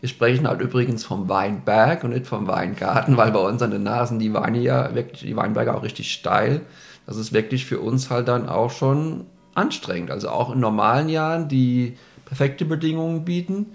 [0.00, 3.82] Wir sprechen halt übrigens vom Weinberg und nicht vom Weingarten, weil bei uns an den
[3.82, 6.60] Nasen die Weine ja wirklich, die Weinberge auch richtig steil.
[7.06, 10.10] Das ist wirklich für uns halt dann auch schon anstrengend.
[10.10, 11.96] Also auch in normalen Jahren, die
[12.26, 13.74] perfekte Bedingungen bieten,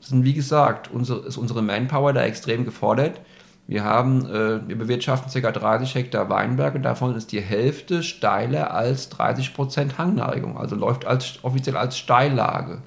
[0.00, 3.20] sind wie gesagt, unsere, ist unsere Manpower da extrem gefordert.
[3.66, 5.50] Wir haben, äh, wir bewirtschaften ca.
[5.50, 11.06] 30 Hektar Weinberg und davon ist die Hälfte steiler als 30 Prozent Hangneigung, also läuft
[11.06, 12.82] als, offiziell als Steillage.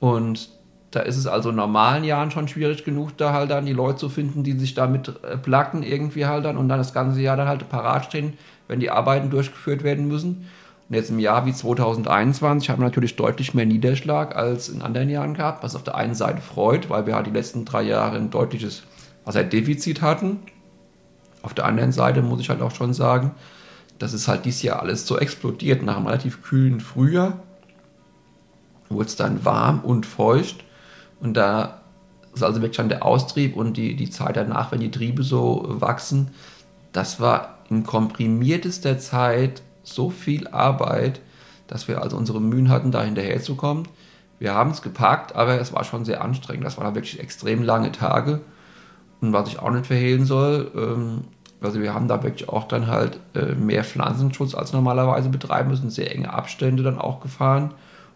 [0.00, 0.48] Und
[0.96, 3.98] da ist es also in normalen Jahren schon schwierig genug, da halt dann die Leute
[3.98, 7.36] zu finden, die sich damit äh, placken irgendwie halt dann und dann das ganze Jahr
[7.36, 8.32] dann halt parat stehen,
[8.66, 10.48] wenn die Arbeiten durchgeführt werden müssen.
[10.88, 15.10] Und jetzt im Jahr wie 2021 haben wir natürlich deutlich mehr Niederschlag als in anderen
[15.10, 18.16] Jahren gehabt, was auf der einen Seite freut, weil wir halt die letzten drei Jahre
[18.16, 18.84] ein deutliches
[19.26, 20.38] Wasserdefizit hatten.
[21.42, 23.32] Auf der anderen Seite muss ich halt auch schon sagen,
[23.98, 25.82] dass es halt dieses Jahr alles so explodiert.
[25.82, 27.40] Nach einem relativ kühlen Frühjahr
[28.88, 30.64] wurde es dann warm und feucht
[31.20, 31.80] und da
[32.36, 35.64] ist also wirklich schon der Austrieb und die, die Zeit danach, wenn die Triebe so
[35.68, 36.30] wachsen,
[36.92, 41.20] das war in komprimiertester Zeit so viel Arbeit,
[41.66, 43.88] dass wir also unsere Mühen hatten, da hinterherzukommen.
[44.38, 46.64] Wir haben es gepackt, aber es war schon sehr anstrengend.
[46.64, 48.40] Das waren wirklich extrem lange Tage.
[49.20, 51.24] Und was ich auch nicht verhehlen soll, ähm,
[51.62, 55.88] also wir haben da wirklich auch dann halt äh, mehr Pflanzenschutz als normalerweise betreiben müssen,
[55.88, 57.72] sehr enge Abstände dann auch gefahren,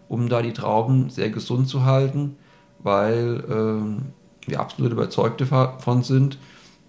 [0.08, 2.36] um da die Trauben sehr gesund zu halten
[2.82, 4.12] weil ähm,
[4.46, 6.38] wir absolut überzeugt davon sind,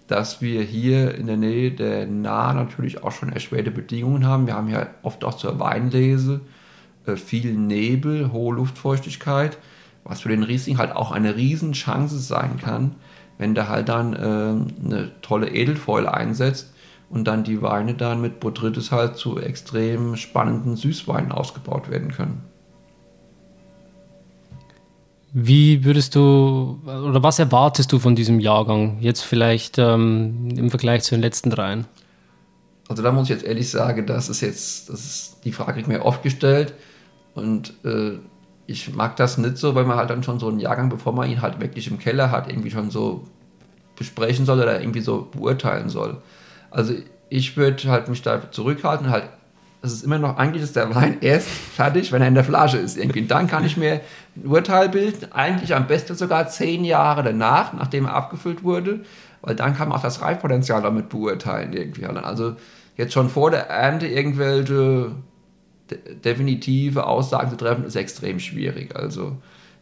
[0.06, 4.46] dass wir hier in der Nähe der Nahe natürlich auch schon erschwerte Bedingungen haben.
[4.46, 6.40] Wir haben ja oft auch zur Weinlese
[7.06, 9.58] äh, viel Nebel, hohe Luftfeuchtigkeit,
[10.04, 12.96] was für den Riesling halt auch eine Riesenchance sein kann,
[13.38, 16.74] wenn der halt dann äh, eine tolle Edelfäule einsetzt
[17.08, 22.51] und dann die Weine dann mit Botrytis halt zu extrem spannenden Süßweinen ausgebaut werden können.
[25.34, 31.02] Wie würdest du oder was erwartest du von diesem Jahrgang jetzt vielleicht ähm, im Vergleich
[31.04, 31.86] zu den letzten dreien?
[32.88, 35.86] Also da muss ich jetzt ehrlich sagen, das ist jetzt, das ist die Frage ich
[35.86, 36.74] mir oft gestellt
[37.34, 38.18] und äh,
[38.66, 41.30] ich mag das nicht so, weil man halt dann schon so einen Jahrgang, bevor man
[41.30, 43.24] ihn halt wirklich im Keller hat, irgendwie schon so
[43.96, 46.18] besprechen soll oder irgendwie so beurteilen soll.
[46.70, 46.92] Also
[47.30, 49.24] ich würde halt mich da zurückhalten, halt
[49.82, 52.78] es ist immer noch, eigentlich ist der Wein erst fertig, wenn er in der Flasche
[52.78, 53.22] ist irgendwie.
[53.22, 54.00] Und dann kann ich mir
[54.36, 59.00] ein Urteil bilden, eigentlich am besten sogar zehn Jahre danach, nachdem er abgefüllt wurde,
[59.42, 62.06] weil dann kann man auch das Reifpotenzial damit beurteilen irgendwie.
[62.06, 62.56] Also
[62.96, 65.12] jetzt schon vor der Ernte irgendwelche
[65.90, 68.96] de definitive Aussagen zu treffen, ist extrem schwierig.
[68.96, 69.36] Also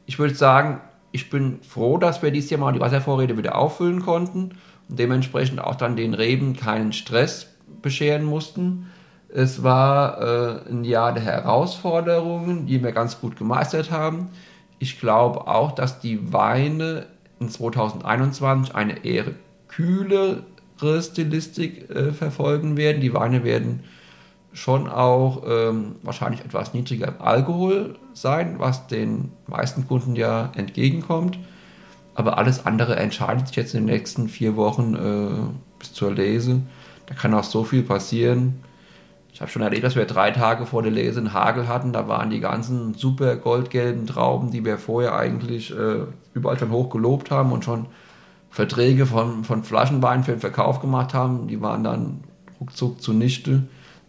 [0.06, 0.80] ich würde sagen,
[1.12, 4.52] ich bin froh, dass wir dieses Jahr mal die Wasservorräte wieder auffüllen konnten
[4.88, 7.48] und dementsprechend auch dann den Reben keinen Stress
[7.82, 8.86] bescheren mussten.
[9.32, 14.30] Es war äh, ein Jahr der Herausforderungen, die wir ganz gut gemeistert haben.
[14.78, 17.06] Ich glaube auch, dass die Weine
[17.38, 19.26] in 2021 eine eher
[19.68, 20.42] kühlere
[21.00, 23.00] Stilistik äh, verfolgen werden.
[23.00, 23.84] Die Weine werden
[24.52, 31.38] schon auch ähm, wahrscheinlich etwas niedriger im Alkohol sein, was den meisten Kunden ja entgegenkommt.
[32.14, 36.62] Aber alles andere entscheidet sich jetzt in den nächsten vier Wochen äh, bis zur Lese.
[37.06, 38.60] Da kann auch so viel passieren.
[39.40, 41.94] Ich habe schon erlebt, dass wir drei Tage vor der Lese einen Hagel hatten.
[41.94, 46.02] Da waren die ganzen super goldgelben Trauben, die wir vorher eigentlich äh,
[46.34, 47.86] überall schon hoch gelobt haben und schon
[48.50, 51.48] Verträge von, von Flaschenwein für den Verkauf gemacht haben.
[51.48, 52.20] Die waren dann
[52.60, 53.62] ruckzuck zunichte,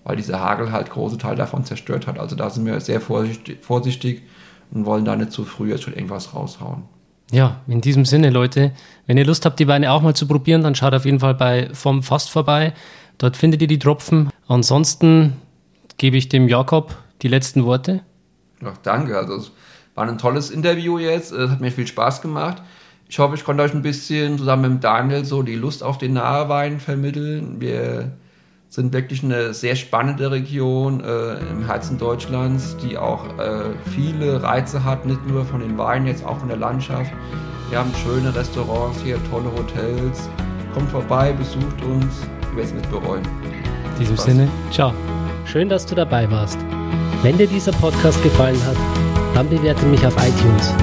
[0.04, 2.20] weil dieser Hagel halt große Teil davon zerstört hat.
[2.20, 4.24] Also da sind wir sehr vorsichtig, vorsichtig
[4.72, 6.84] und wollen da nicht zu früh jetzt schon irgendwas raushauen.
[7.32, 8.74] Ja, in diesem Sinne, Leute,
[9.08, 11.36] wenn ihr Lust habt, die Weine auch mal zu probieren, dann schaut auf jeden Fall
[11.36, 12.74] bei Vom Fast vorbei.
[13.22, 14.32] Dort findet ihr die Tropfen.
[14.48, 15.34] Ansonsten
[15.98, 18.02] gebe ich dem Jakob die letzten Worte.
[18.66, 19.16] Ach, danke.
[19.16, 19.52] Also es
[19.94, 21.32] war ein tolles Interview jetzt.
[21.32, 22.64] Es hat mir viel Spaß gemacht.
[23.08, 26.14] Ich hoffe, ich konnte euch ein bisschen zusammen mit Daniel so die Lust auf den
[26.14, 27.58] Nahewein vermitteln.
[27.62, 28.14] Wir
[28.70, 34.84] sind wirklich eine sehr spannende Region äh, im Herzen Deutschlands, die auch äh, viele Reize
[34.84, 37.12] hat, nicht nur von den Weinen, jetzt auch von der Landschaft.
[37.70, 40.28] Wir haben schöne Restaurants hier, tolle Hotels.
[40.74, 43.24] Kommt vorbei, besucht uns ich werde es nicht bereuen.
[43.93, 44.26] In diesem Spaß.
[44.26, 44.93] Sinne, ciao.
[45.45, 46.60] Schön, dass du dabei warst.
[47.24, 48.78] Wenn dir dieser Podcast gefallen hat,
[49.34, 50.74] dann bewerte mich auf iTunes.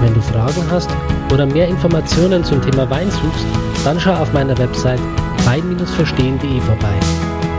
[0.00, 0.90] Wenn du Fragen hast
[1.32, 3.46] oder mehr Informationen zum Thema Wein suchst,
[3.84, 5.00] dann schau auf meiner Website
[5.44, 6.94] wein-verstehen.de vorbei.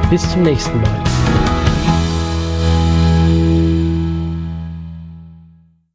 [0.10, 1.09] Bis zum nächsten Mal.